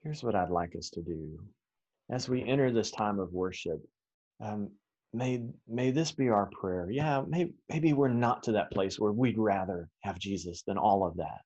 Here's 0.02 0.24
what 0.24 0.34
I'd 0.34 0.50
like 0.50 0.74
us 0.74 0.90
to 0.90 1.02
do. 1.02 1.38
As 2.10 2.28
we 2.28 2.42
enter 2.44 2.72
this 2.72 2.90
time 2.90 3.20
of 3.20 3.32
worship, 3.32 3.80
um, 4.40 4.70
may, 5.12 5.44
may 5.68 5.90
this 5.90 6.12
be 6.12 6.28
our 6.28 6.50
prayer. 6.60 6.88
Yeah, 6.90 7.22
maybe, 7.26 7.54
maybe 7.68 7.92
we're 7.92 8.08
not 8.08 8.44
to 8.44 8.52
that 8.52 8.70
place 8.72 8.98
where 8.98 9.12
we'd 9.12 9.38
rather 9.38 9.88
have 10.00 10.18
Jesus 10.18 10.62
than 10.62 10.78
all 10.78 11.06
of 11.06 11.16
that. 11.16 11.40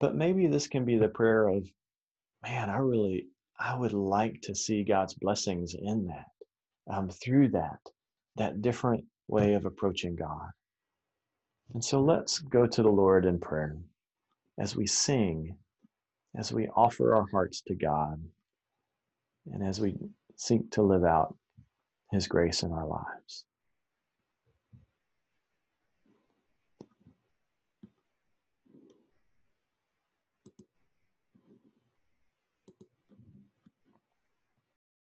But 0.00 0.14
maybe 0.14 0.46
this 0.46 0.68
can 0.68 0.84
be 0.84 0.96
the 0.96 1.08
prayer 1.08 1.48
of, 1.48 1.66
man, 2.42 2.70
I 2.70 2.78
really, 2.78 3.26
I 3.58 3.76
would 3.76 3.92
like 3.92 4.40
to 4.42 4.54
see 4.54 4.84
God's 4.84 5.14
blessings 5.14 5.74
in 5.74 6.06
that, 6.06 6.94
um, 6.94 7.10
through 7.10 7.48
that, 7.48 7.80
that 8.36 8.62
different 8.62 9.04
way 9.26 9.54
of 9.54 9.66
approaching 9.66 10.14
God. 10.14 10.50
And 11.74 11.84
so 11.84 12.00
let's 12.00 12.38
go 12.38 12.66
to 12.66 12.82
the 12.82 12.88
Lord 12.88 13.24
in 13.24 13.40
prayer 13.40 13.76
as 14.58 14.76
we 14.76 14.86
sing 14.86 15.56
as 16.36 16.52
we 16.52 16.68
offer 16.68 17.14
our 17.14 17.26
hearts 17.30 17.62
to 17.62 17.74
God 17.74 18.22
and 19.52 19.66
as 19.66 19.80
we 19.80 19.96
seek 20.36 20.70
to 20.72 20.82
live 20.82 21.04
out 21.04 21.34
His 22.10 22.26
grace 22.26 22.62
in 22.62 22.72
our 22.72 22.86
lives. 22.86 23.44